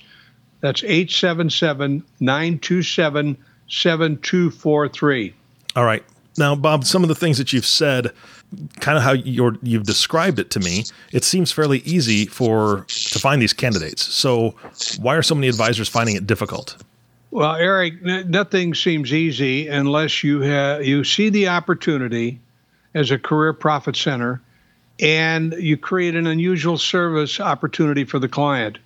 That's 0.60 0.84
877 0.84 2.04
927 2.20 3.36
7243. 3.68 5.34
All 5.74 5.84
right. 5.84 6.04
Now, 6.38 6.54
Bob, 6.54 6.84
some 6.84 7.02
of 7.02 7.08
the 7.08 7.16
things 7.16 7.36
that 7.38 7.52
you've 7.52 7.66
said 7.66 8.12
kind 8.78 8.96
of 8.96 9.02
how 9.02 9.12
you 9.12 9.58
you've 9.60 9.86
described 9.86 10.38
it 10.38 10.50
to 10.52 10.60
me, 10.60 10.84
it 11.10 11.24
seems 11.24 11.50
fairly 11.50 11.78
easy 11.78 12.26
for 12.26 12.84
to 12.88 13.18
find 13.18 13.42
these 13.42 13.52
candidates. 13.52 14.02
So 14.02 14.54
why 15.00 15.16
are 15.16 15.22
so 15.22 15.34
many 15.34 15.48
advisors 15.48 15.88
finding 15.88 16.14
it 16.14 16.28
difficult? 16.28 16.76
Well, 17.36 17.54
Eric, 17.54 18.02
nothing 18.02 18.72
seems 18.72 19.12
easy 19.12 19.68
unless 19.68 20.24
you 20.24 20.42
you 20.80 21.04
see 21.04 21.28
the 21.28 21.48
opportunity 21.48 22.40
as 22.94 23.10
a 23.10 23.18
career 23.18 23.52
profit 23.52 23.94
center 23.94 24.40
and 24.98 25.52
you 25.52 25.76
create 25.76 26.16
an 26.16 26.26
unusual 26.26 26.78
service 26.78 27.38
opportunity 27.38 28.04
for 28.04 28.18
the 28.18 28.26
client. 28.26 28.78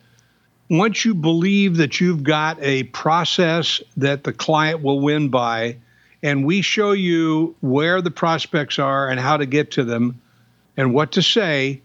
Once 0.69 1.05
you 1.05 1.15
believe 1.15 1.77
that 1.77 2.01
you've 2.01 2.25
got 2.25 2.61
a 2.61 2.83
process 2.83 3.81
that 3.97 4.25
the 4.25 4.33
client 4.33 4.83
will 4.83 4.99
win 4.99 5.29
by, 5.29 5.77
and 6.21 6.45
we 6.45 6.61
show 6.61 6.91
you 6.91 7.55
where 7.61 8.03
the 8.03 8.11
prospects 8.11 8.81
are 8.81 9.09
and 9.09 9.21
how 9.21 9.37
to 9.37 9.47
get 9.47 9.71
to 9.71 9.85
them 9.85 10.21
and 10.77 10.93
what 10.93 11.13
to 11.13 11.23
say, 11.23 11.81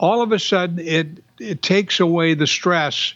all 0.00 0.22
of 0.22 0.32
a 0.32 0.40
sudden 0.40 0.80
it 0.80 1.22
it 1.38 1.62
takes 1.62 2.00
away 2.00 2.34
the 2.34 2.48
stress. 2.48 3.14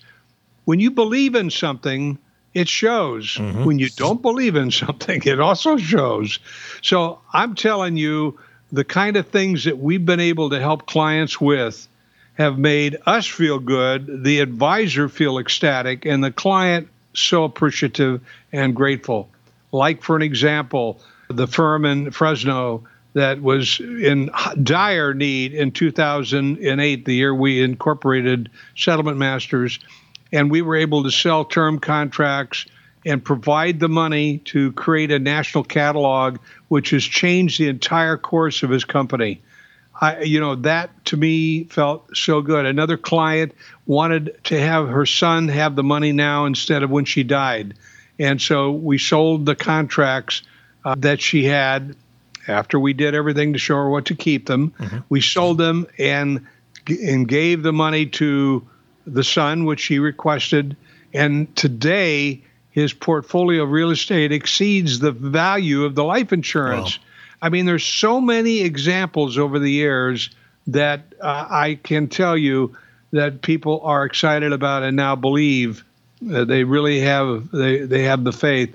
When 0.64 0.78
you 0.78 0.92
believe 0.92 1.34
in 1.34 1.50
something, 1.50 2.18
it 2.54 2.68
shows. 2.68 3.34
Mm-hmm. 3.34 3.64
When 3.64 3.78
you 3.78 3.90
don't 3.90 4.22
believe 4.22 4.56
in 4.56 4.70
something, 4.70 5.22
it 5.24 5.40
also 5.40 5.76
shows. 5.76 6.38
So 6.82 7.20
I'm 7.32 7.54
telling 7.54 7.96
you 7.96 8.38
the 8.72 8.84
kind 8.84 9.16
of 9.16 9.28
things 9.28 9.64
that 9.64 9.78
we've 9.78 10.06
been 10.06 10.20
able 10.20 10.50
to 10.50 10.60
help 10.60 10.86
clients 10.86 11.40
with 11.40 11.86
have 12.34 12.58
made 12.58 12.96
us 13.06 13.26
feel 13.26 13.58
good, 13.58 14.24
the 14.24 14.40
advisor 14.40 15.08
feel 15.08 15.38
ecstatic, 15.38 16.04
and 16.04 16.22
the 16.22 16.32
client 16.32 16.88
so 17.12 17.44
appreciative 17.44 18.20
and 18.52 18.74
grateful. 18.74 19.28
Like, 19.70 20.02
for 20.02 20.16
an 20.16 20.22
example, 20.22 21.00
the 21.28 21.46
firm 21.46 21.84
in 21.84 22.10
Fresno 22.10 22.84
that 23.14 23.40
was 23.40 23.78
in 23.78 24.30
dire 24.62 25.14
need 25.14 25.54
in 25.54 25.70
2008, 25.70 27.04
the 27.04 27.14
year 27.14 27.32
we 27.32 27.62
incorporated 27.62 28.50
Settlement 28.76 29.18
Masters, 29.18 29.78
and 30.34 30.50
we 30.50 30.60
were 30.62 30.76
able 30.76 31.04
to 31.04 31.10
sell 31.10 31.44
term 31.44 31.78
contracts 31.78 32.66
and 33.06 33.24
provide 33.24 33.78
the 33.78 33.88
money 33.88 34.38
to 34.38 34.72
create 34.72 35.12
a 35.12 35.18
national 35.18 35.62
catalog, 35.62 36.38
which 36.68 36.90
has 36.90 37.04
changed 37.04 37.60
the 37.60 37.68
entire 37.68 38.16
course 38.16 38.62
of 38.64 38.70
his 38.70 38.84
company. 38.84 39.40
I, 39.98 40.22
you 40.22 40.40
know, 40.40 40.56
that 40.56 41.04
to 41.06 41.16
me 41.16 41.64
felt 41.64 42.16
so 42.16 42.42
good. 42.42 42.66
Another 42.66 42.96
client 42.96 43.54
wanted 43.86 44.36
to 44.44 44.60
have 44.60 44.88
her 44.88 45.06
son 45.06 45.46
have 45.48 45.76
the 45.76 45.84
money 45.84 46.10
now 46.10 46.46
instead 46.46 46.82
of 46.82 46.90
when 46.90 47.04
she 47.04 47.22
died. 47.22 47.74
And 48.18 48.42
so 48.42 48.72
we 48.72 48.98
sold 48.98 49.46
the 49.46 49.54
contracts 49.54 50.42
uh, 50.84 50.96
that 50.98 51.20
she 51.20 51.44
had 51.44 51.94
after 52.48 52.80
we 52.80 52.92
did 52.92 53.14
everything 53.14 53.52
to 53.52 53.58
show 53.60 53.76
her 53.76 53.88
what 53.88 54.06
to 54.06 54.16
keep 54.16 54.46
them. 54.46 54.74
Mm-hmm. 54.80 54.98
We 55.08 55.20
sold 55.20 55.58
them 55.58 55.86
and 55.96 56.46
and 56.88 57.26
gave 57.26 57.62
the 57.62 57.72
money 57.72 58.06
to 58.06 58.66
the 59.06 59.24
son, 59.24 59.64
which 59.64 59.84
he 59.84 59.98
requested. 59.98 60.76
And 61.12 61.54
today, 61.56 62.42
his 62.70 62.92
portfolio 62.92 63.62
of 63.62 63.70
real 63.70 63.90
estate 63.90 64.32
exceeds 64.32 64.98
the 64.98 65.12
value 65.12 65.84
of 65.84 65.94
the 65.94 66.04
life 66.04 66.32
insurance. 66.32 66.98
Wow. 66.98 67.04
I 67.42 67.48
mean, 67.50 67.66
there's 67.66 67.84
so 67.84 68.20
many 68.20 68.62
examples 68.62 69.38
over 69.38 69.58
the 69.58 69.70
years 69.70 70.30
that 70.66 71.02
uh, 71.20 71.46
I 71.50 71.78
can 71.82 72.08
tell 72.08 72.36
you 72.36 72.76
that 73.12 73.42
people 73.42 73.80
are 73.84 74.04
excited 74.04 74.52
about 74.52 74.82
and 74.82 74.96
now 74.96 75.14
believe 75.14 75.84
uh, 76.32 76.44
they 76.44 76.64
really 76.64 77.00
have 77.00 77.50
they, 77.50 77.78
they 77.78 78.02
have 78.02 78.24
the 78.24 78.32
faith. 78.32 78.74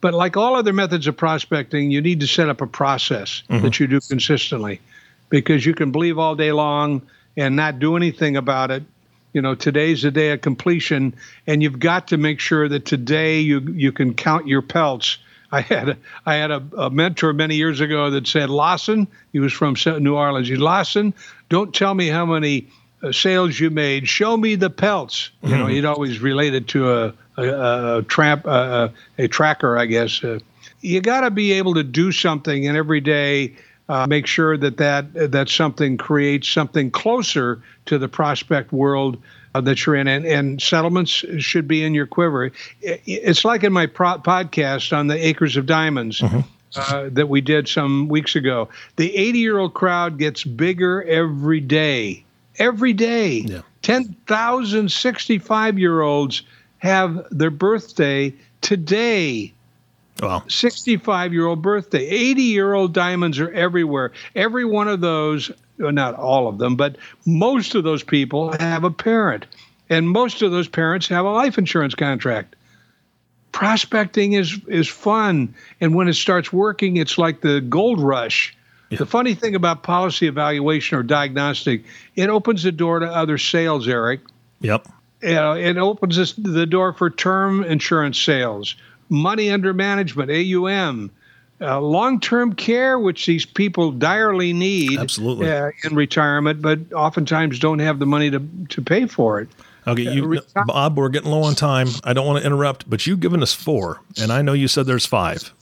But 0.00 0.14
like 0.14 0.36
all 0.36 0.54
other 0.54 0.72
methods 0.72 1.06
of 1.06 1.16
prospecting, 1.16 1.90
you 1.90 2.00
need 2.00 2.20
to 2.20 2.26
set 2.26 2.48
up 2.48 2.60
a 2.60 2.66
process 2.66 3.42
mm-hmm. 3.48 3.64
that 3.64 3.80
you 3.80 3.86
do 3.86 4.00
consistently 4.00 4.80
because 5.28 5.66
you 5.66 5.74
can 5.74 5.92
believe 5.92 6.18
all 6.18 6.34
day 6.34 6.52
long 6.52 7.02
and 7.36 7.56
not 7.56 7.78
do 7.78 7.96
anything 7.96 8.36
about 8.36 8.70
it. 8.70 8.82
You 9.34 9.42
know, 9.42 9.54
today's 9.54 10.00
the 10.00 10.10
day 10.10 10.30
of 10.30 10.40
completion, 10.40 11.14
and 11.46 11.62
you've 11.62 11.78
got 11.78 12.08
to 12.08 12.16
make 12.16 12.40
sure 12.40 12.66
that 12.68 12.86
today 12.86 13.40
you 13.40 13.60
you 13.60 13.92
can 13.92 14.14
count 14.14 14.48
your 14.48 14.62
pelts 14.62 15.18
I 15.54 15.60
had 15.60 15.88
a, 15.90 15.96
I 16.26 16.34
had 16.34 16.50
a, 16.50 16.62
a, 16.76 16.90
mentor 16.90 17.32
many 17.32 17.54
years 17.54 17.80
ago 17.80 18.10
that 18.10 18.26
said, 18.26 18.50
Lawson, 18.50 19.06
he 19.32 19.38
was 19.38 19.52
from 19.52 19.76
New 20.02 20.16
Orleans. 20.16 20.48
He 20.48 20.54
said, 20.54 20.60
Lawson, 20.60 21.14
don't 21.48 21.72
tell 21.72 21.94
me 21.94 22.08
how 22.08 22.26
many 22.26 22.66
uh, 23.04 23.12
sales 23.12 23.58
you 23.60 23.70
made. 23.70 24.08
Show 24.08 24.36
me 24.36 24.56
the 24.56 24.68
pelts. 24.68 25.30
Mm-hmm. 25.36 25.46
You 25.46 25.58
know, 25.58 25.64
mm-hmm. 25.66 25.74
he'd 25.74 25.84
always 25.84 26.18
related 26.18 26.68
to 26.68 26.92
a 26.92 27.14
a, 27.36 27.98
a 27.98 28.02
tramp 28.02 28.46
a, 28.46 28.92
a, 29.18 29.28
tracker, 29.28 29.78
I 29.78 29.86
guess. 29.86 30.22
Uh, 30.22 30.40
you 30.80 31.00
got 31.00 31.20
to 31.20 31.30
be 31.30 31.52
able 31.52 31.74
to 31.74 31.84
do 31.84 32.10
something, 32.12 32.66
and 32.66 32.76
every 32.76 33.00
day. 33.00 33.54
Uh, 33.86 34.06
make 34.06 34.26
sure 34.26 34.56
that, 34.56 34.78
that 34.78 35.32
that 35.32 35.48
something 35.48 35.98
creates 35.98 36.48
something 36.48 36.90
closer 36.90 37.62
to 37.84 37.98
the 37.98 38.08
prospect 38.08 38.72
world 38.72 39.18
uh, 39.54 39.60
that 39.60 39.84
you're 39.84 39.94
in, 39.94 40.08
and, 40.08 40.24
and, 40.24 40.60
settlements 40.60 41.10
should 41.38 41.68
be 41.68 41.84
in 41.84 41.94
your 41.94 42.06
quiver. 42.06 42.50
It's 42.80 43.44
like 43.44 43.62
in 43.62 43.72
my 43.72 43.86
pro- 43.86 44.18
podcast 44.18 44.96
on 44.96 45.06
the 45.06 45.26
Acres 45.26 45.56
of 45.56 45.66
Diamonds. 45.66 46.20
Mm-hmm. 46.20 46.40
Uh, 46.76 47.08
that 47.12 47.28
we 47.28 47.40
did 47.40 47.68
some 47.68 48.08
weeks 48.08 48.34
ago. 48.34 48.68
The 48.96 49.14
80 49.14 49.38
year 49.38 49.58
old 49.58 49.74
crowd 49.74 50.18
gets 50.18 50.42
bigger 50.42 51.04
every 51.04 51.60
day. 51.60 52.24
Every 52.58 52.92
day. 52.92 53.44
Yeah. 53.46 53.60
10,000 53.82 54.90
65 54.90 55.78
year 55.78 56.00
olds 56.00 56.42
have 56.78 57.26
their 57.30 57.52
birthday 57.52 58.34
today. 58.60 59.53
Wow. 60.24 60.42
65 60.48 61.32
year 61.32 61.46
old 61.46 61.62
birthday. 61.62 62.06
80 62.06 62.42
year 62.42 62.72
old 62.72 62.92
diamonds 62.92 63.38
are 63.38 63.52
everywhere. 63.52 64.12
Every 64.34 64.64
one 64.64 64.88
of 64.88 65.00
those 65.00 65.50
not 65.78 66.14
all 66.14 66.48
of 66.48 66.58
them, 66.58 66.76
but 66.76 66.96
most 67.26 67.74
of 67.74 67.84
those 67.84 68.02
people 68.02 68.52
have 68.58 68.84
a 68.84 68.90
parent. 68.90 69.46
And 69.90 70.08
most 70.08 70.42
of 70.42 70.50
those 70.50 70.68
parents 70.68 71.08
have 71.08 71.24
a 71.24 71.30
life 71.30 71.58
insurance 71.58 71.94
contract. 71.94 72.56
Prospecting 73.52 74.32
is 74.32 74.58
is 74.66 74.88
fun, 74.88 75.54
and 75.80 75.94
when 75.94 76.08
it 76.08 76.14
starts 76.14 76.52
working, 76.52 76.96
it's 76.96 77.18
like 77.18 77.40
the 77.40 77.60
gold 77.60 78.00
rush. 78.00 78.56
Yeah. 78.90 78.98
The 78.98 79.06
funny 79.06 79.34
thing 79.34 79.54
about 79.54 79.82
policy 79.82 80.26
evaluation 80.26 80.98
or 80.98 81.02
diagnostic, 81.02 81.84
it 82.16 82.30
opens 82.30 82.64
the 82.64 82.72
door 82.72 82.98
to 82.98 83.06
other 83.06 83.38
sales, 83.38 83.86
Eric. 83.86 84.20
Yep. 84.60 84.88
You 85.22 85.34
know, 85.34 85.52
it 85.52 85.76
opens 85.76 86.34
the 86.34 86.66
door 86.66 86.92
for 86.92 87.10
term 87.10 87.62
insurance 87.62 88.20
sales, 88.20 88.74
money 89.08 89.50
under 89.50 89.72
management, 89.72 90.30
AUM, 90.30 91.10
uh, 91.60 91.80
long-term 91.80 92.54
care, 92.54 92.98
which 92.98 93.26
these 93.26 93.46
people 93.46 93.92
direly 93.92 94.52
need, 94.52 94.98
absolutely 94.98 95.50
uh, 95.50 95.70
in 95.84 95.94
retirement, 95.94 96.60
but 96.60 96.78
oftentimes 96.92 97.58
don't 97.58 97.78
have 97.78 97.98
the 97.98 98.06
money 98.06 98.30
to 98.30 98.46
to 98.68 98.82
pay 98.82 99.06
for 99.06 99.40
it. 99.40 99.48
Okay, 99.86 100.02
you, 100.02 100.40
uh, 100.56 100.64
Bob, 100.64 100.96
we're 100.96 101.10
getting 101.10 101.30
low 101.30 101.42
on 101.42 101.54
time. 101.54 101.88
I 102.04 102.12
don't 102.12 102.26
want 102.26 102.40
to 102.40 102.46
interrupt, 102.46 102.88
but 102.88 103.06
you've 103.06 103.20
given 103.20 103.42
us 103.42 103.52
four, 103.52 104.00
and 104.20 104.32
I 104.32 104.42
know 104.42 104.52
you 104.52 104.68
said 104.68 104.86
there's 104.86 105.06
five. 105.06 105.52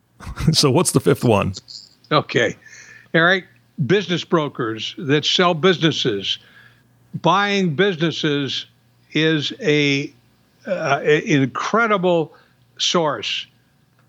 so 0.52 0.70
what's 0.70 0.92
the 0.92 1.00
fifth 1.00 1.24
one? 1.24 1.54
Okay, 2.10 2.56
Eric, 3.14 3.46
business 3.86 4.24
brokers 4.24 4.94
that 4.98 5.24
sell 5.24 5.54
businesses, 5.54 6.38
buying 7.22 7.74
businesses 7.74 8.66
is 9.12 9.52
a, 9.60 10.12
uh, 10.66 11.00
an 11.02 11.22
incredible 11.42 12.34
source 12.78 13.46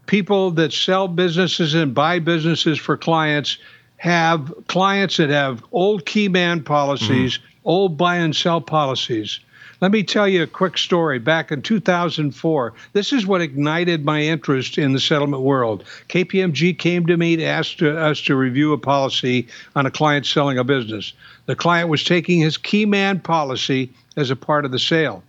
people 0.09 0.49
that 0.49 0.73
sell 0.73 1.07
businesses 1.07 1.75
and 1.75 1.93
buy 1.93 2.17
businesses 2.17 2.79
for 2.79 2.97
clients 2.97 3.59
have 3.97 4.51
clients 4.67 5.17
that 5.17 5.29
have 5.29 5.63
old 5.71 6.03
key 6.07 6.27
man 6.27 6.63
policies, 6.63 7.37
mm-hmm. 7.37 7.45
old 7.65 7.95
buy 7.95 8.15
and 8.15 8.35
sell 8.35 8.59
policies. 8.59 9.39
Let 9.81 9.91
me 9.91 10.01
tell 10.01 10.27
you 10.27 10.41
a 10.41 10.47
quick 10.47 10.79
story. 10.79 11.19
Back 11.19 11.51
in 11.51 11.61
2004, 11.61 12.73
this 12.93 13.13
is 13.13 13.27
what 13.27 13.41
ignited 13.41 14.03
my 14.03 14.21
interest 14.21 14.79
in 14.79 14.93
the 14.93 14.99
settlement 14.99 15.43
world. 15.43 15.83
KPMG 16.09 16.77
came 16.77 17.05
to 17.05 17.15
me 17.15 17.35
to 17.35 17.43
ask 17.43 17.77
to, 17.77 17.95
us 17.95 18.19
to 18.21 18.35
review 18.35 18.73
a 18.73 18.79
policy 18.79 19.47
on 19.75 19.85
a 19.85 19.91
client 19.91 20.25
selling 20.25 20.57
a 20.57 20.63
business. 20.63 21.13
The 21.45 21.55
client 21.55 21.87
was 21.87 22.03
taking 22.03 22.39
his 22.39 22.57
key 22.57 22.87
man 22.87 23.19
policy 23.19 23.91
as 24.17 24.31
a 24.31 24.35
part 24.35 24.65
of 24.65 24.71
the 24.71 24.79
sale. 24.79 25.23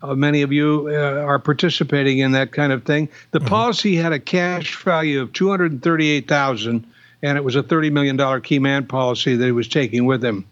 Uh, 0.00 0.14
many 0.14 0.42
of 0.42 0.52
you 0.52 0.88
uh, 0.90 1.22
are 1.24 1.38
participating 1.38 2.18
in 2.18 2.32
that 2.32 2.52
kind 2.52 2.72
of 2.72 2.84
thing. 2.84 3.08
The 3.32 3.40
mm-hmm. 3.40 3.48
policy 3.48 3.96
had 3.96 4.12
a 4.12 4.20
cash 4.20 4.76
value 4.82 5.20
of 5.20 5.32
two 5.32 5.48
hundred 5.48 5.82
thirty-eight 5.82 6.28
thousand, 6.28 6.86
and 7.22 7.36
it 7.36 7.44
was 7.44 7.56
a 7.56 7.62
thirty 7.62 7.90
million 7.90 8.16
dollar 8.16 8.40
key 8.40 8.58
man 8.58 8.86
policy 8.86 9.36
that 9.36 9.44
he 9.44 9.52
was 9.52 9.68
taking 9.68 10.06
with 10.06 10.24
him. 10.24 10.44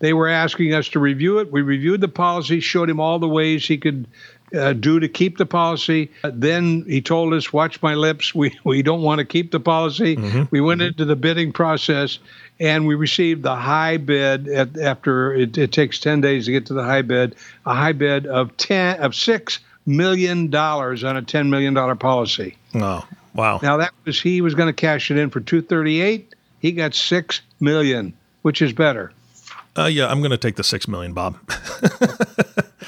They 0.00 0.12
were 0.12 0.28
asking 0.28 0.74
us 0.74 0.88
to 0.90 0.98
review 0.98 1.38
it. 1.38 1.50
We 1.50 1.62
reviewed 1.62 2.02
the 2.02 2.08
policy, 2.08 2.60
showed 2.60 2.90
him 2.90 3.00
all 3.00 3.18
the 3.18 3.28
ways 3.28 3.66
he 3.66 3.78
could 3.78 4.06
uh, 4.54 4.72
do 4.72 5.00
to 5.00 5.08
keep 5.08 5.38
the 5.38 5.46
policy. 5.46 6.10
Uh, 6.22 6.30
then 6.32 6.84
he 6.86 7.00
told 7.00 7.34
us, 7.34 7.52
"Watch 7.52 7.82
my 7.82 7.94
lips. 7.94 8.34
We 8.34 8.58
we 8.64 8.82
don't 8.82 9.02
want 9.02 9.18
to 9.18 9.24
keep 9.24 9.50
the 9.50 9.60
policy." 9.60 10.16
Mm-hmm. 10.16 10.44
We 10.50 10.60
went 10.60 10.80
mm-hmm. 10.80 10.88
into 10.88 11.04
the 11.04 11.16
bidding 11.16 11.52
process, 11.52 12.18
and 12.60 12.86
we 12.86 12.94
received 12.94 13.42
the 13.42 13.56
high 13.56 13.96
bid. 13.96 14.48
At, 14.48 14.78
after 14.78 15.34
it, 15.34 15.56
it, 15.58 15.72
takes 15.72 15.98
ten 15.98 16.20
days 16.20 16.46
to 16.46 16.52
get 16.52 16.66
to 16.66 16.74
the 16.74 16.84
high 16.84 17.02
bid, 17.02 17.36
a 17.66 17.74
high 17.74 17.92
bid 17.92 18.26
of 18.26 18.56
ten 18.56 19.00
of 19.00 19.14
six 19.14 19.60
million 19.86 20.50
dollars 20.50 21.04
on 21.04 21.16
a 21.16 21.22
ten 21.22 21.50
million 21.50 21.74
dollar 21.74 21.94
policy. 21.94 22.56
Oh, 22.74 23.06
wow! 23.34 23.60
Now 23.62 23.76
that 23.78 23.92
was 24.04 24.20
he 24.20 24.40
was 24.40 24.54
going 24.54 24.68
to 24.68 24.72
cash 24.72 25.10
it 25.10 25.18
in 25.18 25.30
for 25.30 25.40
two 25.40 25.62
thirty 25.62 26.00
eight. 26.00 26.34
He 26.60 26.72
got 26.72 26.94
six 26.94 27.42
million, 27.60 28.14
which 28.42 28.62
is 28.62 28.72
better. 28.72 29.12
Uh, 29.76 29.86
yeah, 29.86 30.06
I'm 30.06 30.20
going 30.20 30.30
to 30.30 30.38
take 30.38 30.56
the 30.56 30.64
six 30.64 30.86
million, 30.86 31.12
Bob. 31.12 31.36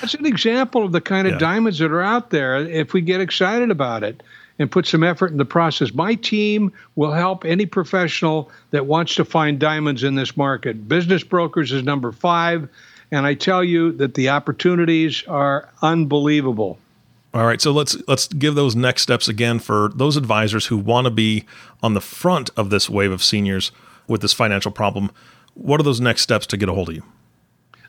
That's 0.00 0.14
an 0.14 0.26
example 0.26 0.84
of 0.84 0.92
the 0.92 1.00
kind 1.00 1.26
of 1.26 1.34
yeah. 1.34 1.38
diamonds 1.38 1.78
that 1.78 1.90
are 1.90 2.02
out 2.02 2.30
there. 2.30 2.56
If 2.56 2.92
we 2.92 3.00
get 3.00 3.20
excited 3.20 3.70
about 3.70 4.04
it 4.04 4.22
and 4.58 4.70
put 4.70 4.86
some 4.86 5.02
effort 5.02 5.32
in 5.32 5.36
the 5.36 5.44
process, 5.44 5.92
my 5.92 6.14
team 6.14 6.72
will 6.94 7.12
help 7.12 7.44
any 7.44 7.66
professional 7.66 8.50
that 8.70 8.86
wants 8.86 9.14
to 9.16 9.24
find 9.24 9.58
diamonds 9.58 10.04
in 10.04 10.14
this 10.14 10.36
market. 10.36 10.86
Business 10.88 11.24
brokers 11.24 11.72
is 11.72 11.82
number 11.82 12.12
five, 12.12 12.68
and 13.10 13.26
I 13.26 13.34
tell 13.34 13.64
you 13.64 13.92
that 13.92 14.14
the 14.14 14.28
opportunities 14.28 15.24
are 15.26 15.68
unbelievable. 15.82 16.78
All 17.34 17.44
right, 17.44 17.60
so 17.60 17.70
let's 17.72 17.96
let's 18.08 18.28
give 18.28 18.54
those 18.54 18.76
next 18.76 19.02
steps 19.02 19.28
again 19.28 19.58
for 19.58 19.90
those 19.94 20.16
advisors 20.16 20.66
who 20.66 20.78
want 20.78 21.06
to 21.06 21.10
be 21.10 21.44
on 21.82 21.94
the 21.94 22.00
front 22.00 22.50
of 22.56 22.70
this 22.70 22.88
wave 22.88 23.12
of 23.12 23.22
seniors 23.22 23.72
with 24.06 24.22
this 24.22 24.32
financial 24.32 24.70
problem. 24.70 25.10
What 25.56 25.80
are 25.80 25.84
those 25.84 26.02
next 26.02 26.20
steps 26.20 26.46
to 26.48 26.58
get 26.58 26.68
a 26.68 26.74
hold 26.74 26.90
of 26.90 26.96
you? 26.96 27.02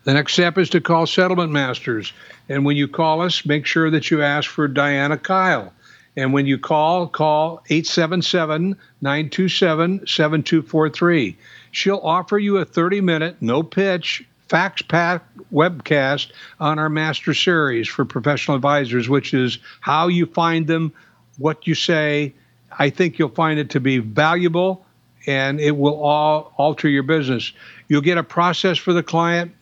The 0.04 0.14
next 0.14 0.32
step 0.32 0.56
is 0.56 0.70
to 0.70 0.80
call 0.80 1.06
Settlement 1.06 1.52
Masters. 1.52 2.14
And 2.48 2.64
when 2.64 2.76
you 2.78 2.88
call 2.88 3.20
us, 3.20 3.44
make 3.44 3.66
sure 3.66 3.90
that 3.90 4.10
you 4.10 4.22
ask 4.22 4.48
for 4.48 4.66
Diana 4.66 5.18
Kyle. 5.18 5.72
And 6.16 6.32
when 6.32 6.46
you 6.46 6.58
call, 6.58 7.06
call 7.06 7.62
877 7.68 8.74
927 9.02 10.06
7243. 10.06 11.36
She'll 11.70 12.00
offer 12.02 12.38
you 12.38 12.56
a 12.56 12.64
30 12.64 13.02
minute, 13.02 13.36
no 13.42 13.62
pitch, 13.62 14.26
fax 14.48 14.80
pack 14.80 15.22
webcast 15.52 16.32
on 16.58 16.78
our 16.78 16.88
master 16.88 17.34
series 17.34 17.86
for 17.86 18.06
professional 18.06 18.56
advisors, 18.56 19.10
which 19.10 19.34
is 19.34 19.58
how 19.80 20.08
you 20.08 20.24
find 20.24 20.66
them, 20.66 20.90
what 21.36 21.66
you 21.66 21.74
say. 21.74 22.32
I 22.78 22.88
think 22.88 23.18
you'll 23.18 23.28
find 23.28 23.60
it 23.60 23.68
to 23.70 23.80
be 23.80 23.98
valuable 23.98 24.86
and 25.28 25.60
it 25.60 25.76
will 25.76 26.02
all 26.02 26.54
alter 26.56 26.88
your 26.88 27.02
business. 27.02 27.52
You'll 27.88 28.00
get 28.00 28.16
a 28.16 28.22
process 28.22 28.78
for 28.78 28.94
the 28.94 29.02
client. 29.02 29.52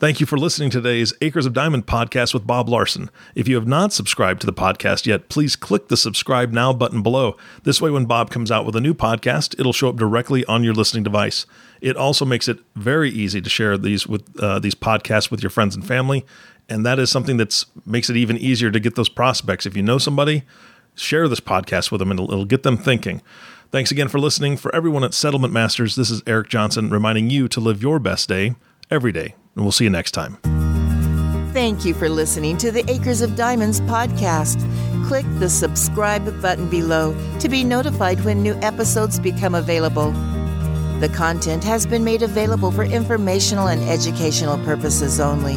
Thank 0.00 0.20
you 0.20 0.26
for 0.26 0.38
listening 0.38 0.70
to 0.70 0.80
today's 0.80 1.12
Acres 1.20 1.44
of 1.44 1.52
Diamond 1.52 1.86
podcast 1.86 2.32
with 2.32 2.46
Bob 2.46 2.68
Larson. 2.68 3.10
If 3.34 3.48
you 3.48 3.56
have 3.56 3.66
not 3.66 3.92
subscribed 3.92 4.40
to 4.42 4.46
the 4.46 4.52
podcast 4.52 5.06
yet, 5.06 5.28
please 5.28 5.56
click 5.56 5.88
the 5.88 5.96
subscribe 5.96 6.52
now 6.52 6.72
button 6.72 7.02
below. 7.02 7.36
This 7.64 7.80
way, 7.80 7.90
when 7.90 8.04
Bob 8.04 8.30
comes 8.30 8.52
out 8.52 8.64
with 8.64 8.76
a 8.76 8.80
new 8.80 8.94
podcast, 8.94 9.58
it'll 9.58 9.72
show 9.72 9.88
up 9.88 9.96
directly 9.96 10.44
on 10.44 10.62
your 10.62 10.72
listening 10.72 11.02
device. 11.02 11.46
It 11.80 11.96
also 11.96 12.24
makes 12.24 12.46
it 12.46 12.60
very 12.76 13.10
easy 13.10 13.40
to 13.40 13.50
share 13.50 13.76
these 13.76 14.06
with 14.06 14.22
uh, 14.40 14.60
these 14.60 14.76
podcasts 14.76 15.32
with 15.32 15.42
your 15.42 15.50
friends 15.50 15.74
and 15.74 15.84
family, 15.84 16.24
and 16.68 16.86
that 16.86 17.00
is 17.00 17.10
something 17.10 17.36
that 17.38 17.64
makes 17.84 18.08
it 18.08 18.16
even 18.16 18.38
easier 18.38 18.70
to 18.70 18.78
get 18.78 18.94
those 18.94 19.08
prospects. 19.08 19.66
If 19.66 19.76
you 19.76 19.82
know 19.82 19.98
somebody, 19.98 20.44
share 20.94 21.26
this 21.26 21.40
podcast 21.40 21.90
with 21.90 21.98
them, 21.98 22.12
and 22.12 22.20
it'll, 22.20 22.32
it'll 22.32 22.44
get 22.44 22.62
them 22.62 22.76
thinking. 22.76 23.20
Thanks 23.72 23.90
again 23.90 24.06
for 24.06 24.20
listening. 24.20 24.58
For 24.58 24.72
everyone 24.72 25.02
at 25.02 25.12
Settlement 25.12 25.52
Masters, 25.52 25.96
this 25.96 26.08
is 26.08 26.22
Eric 26.24 26.50
Johnson 26.50 26.88
reminding 26.88 27.30
you 27.30 27.48
to 27.48 27.58
live 27.58 27.82
your 27.82 27.98
best 27.98 28.28
day 28.28 28.54
every 28.92 29.10
day 29.10 29.34
and 29.58 29.64
we'll 29.64 29.72
see 29.72 29.84
you 29.84 29.90
next 29.90 30.12
time. 30.12 30.38
Thank 31.52 31.84
you 31.84 31.92
for 31.92 32.08
listening 32.08 32.56
to 32.58 32.70
the 32.70 32.88
Acres 32.88 33.20
of 33.20 33.34
Diamonds 33.34 33.80
podcast. 33.82 34.64
Click 35.08 35.26
the 35.40 35.48
subscribe 35.48 36.40
button 36.40 36.70
below 36.70 37.16
to 37.40 37.48
be 37.48 37.64
notified 37.64 38.24
when 38.24 38.40
new 38.40 38.54
episodes 38.62 39.18
become 39.18 39.56
available. 39.56 40.12
The 41.00 41.08
content 41.08 41.64
has 41.64 41.86
been 41.86 42.04
made 42.04 42.22
available 42.22 42.70
for 42.70 42.84
informational 42.84 43.66
and 43.66 43.82
educational 43.82 44.58
purposes 44.64 45.18
only. 45.18 45.56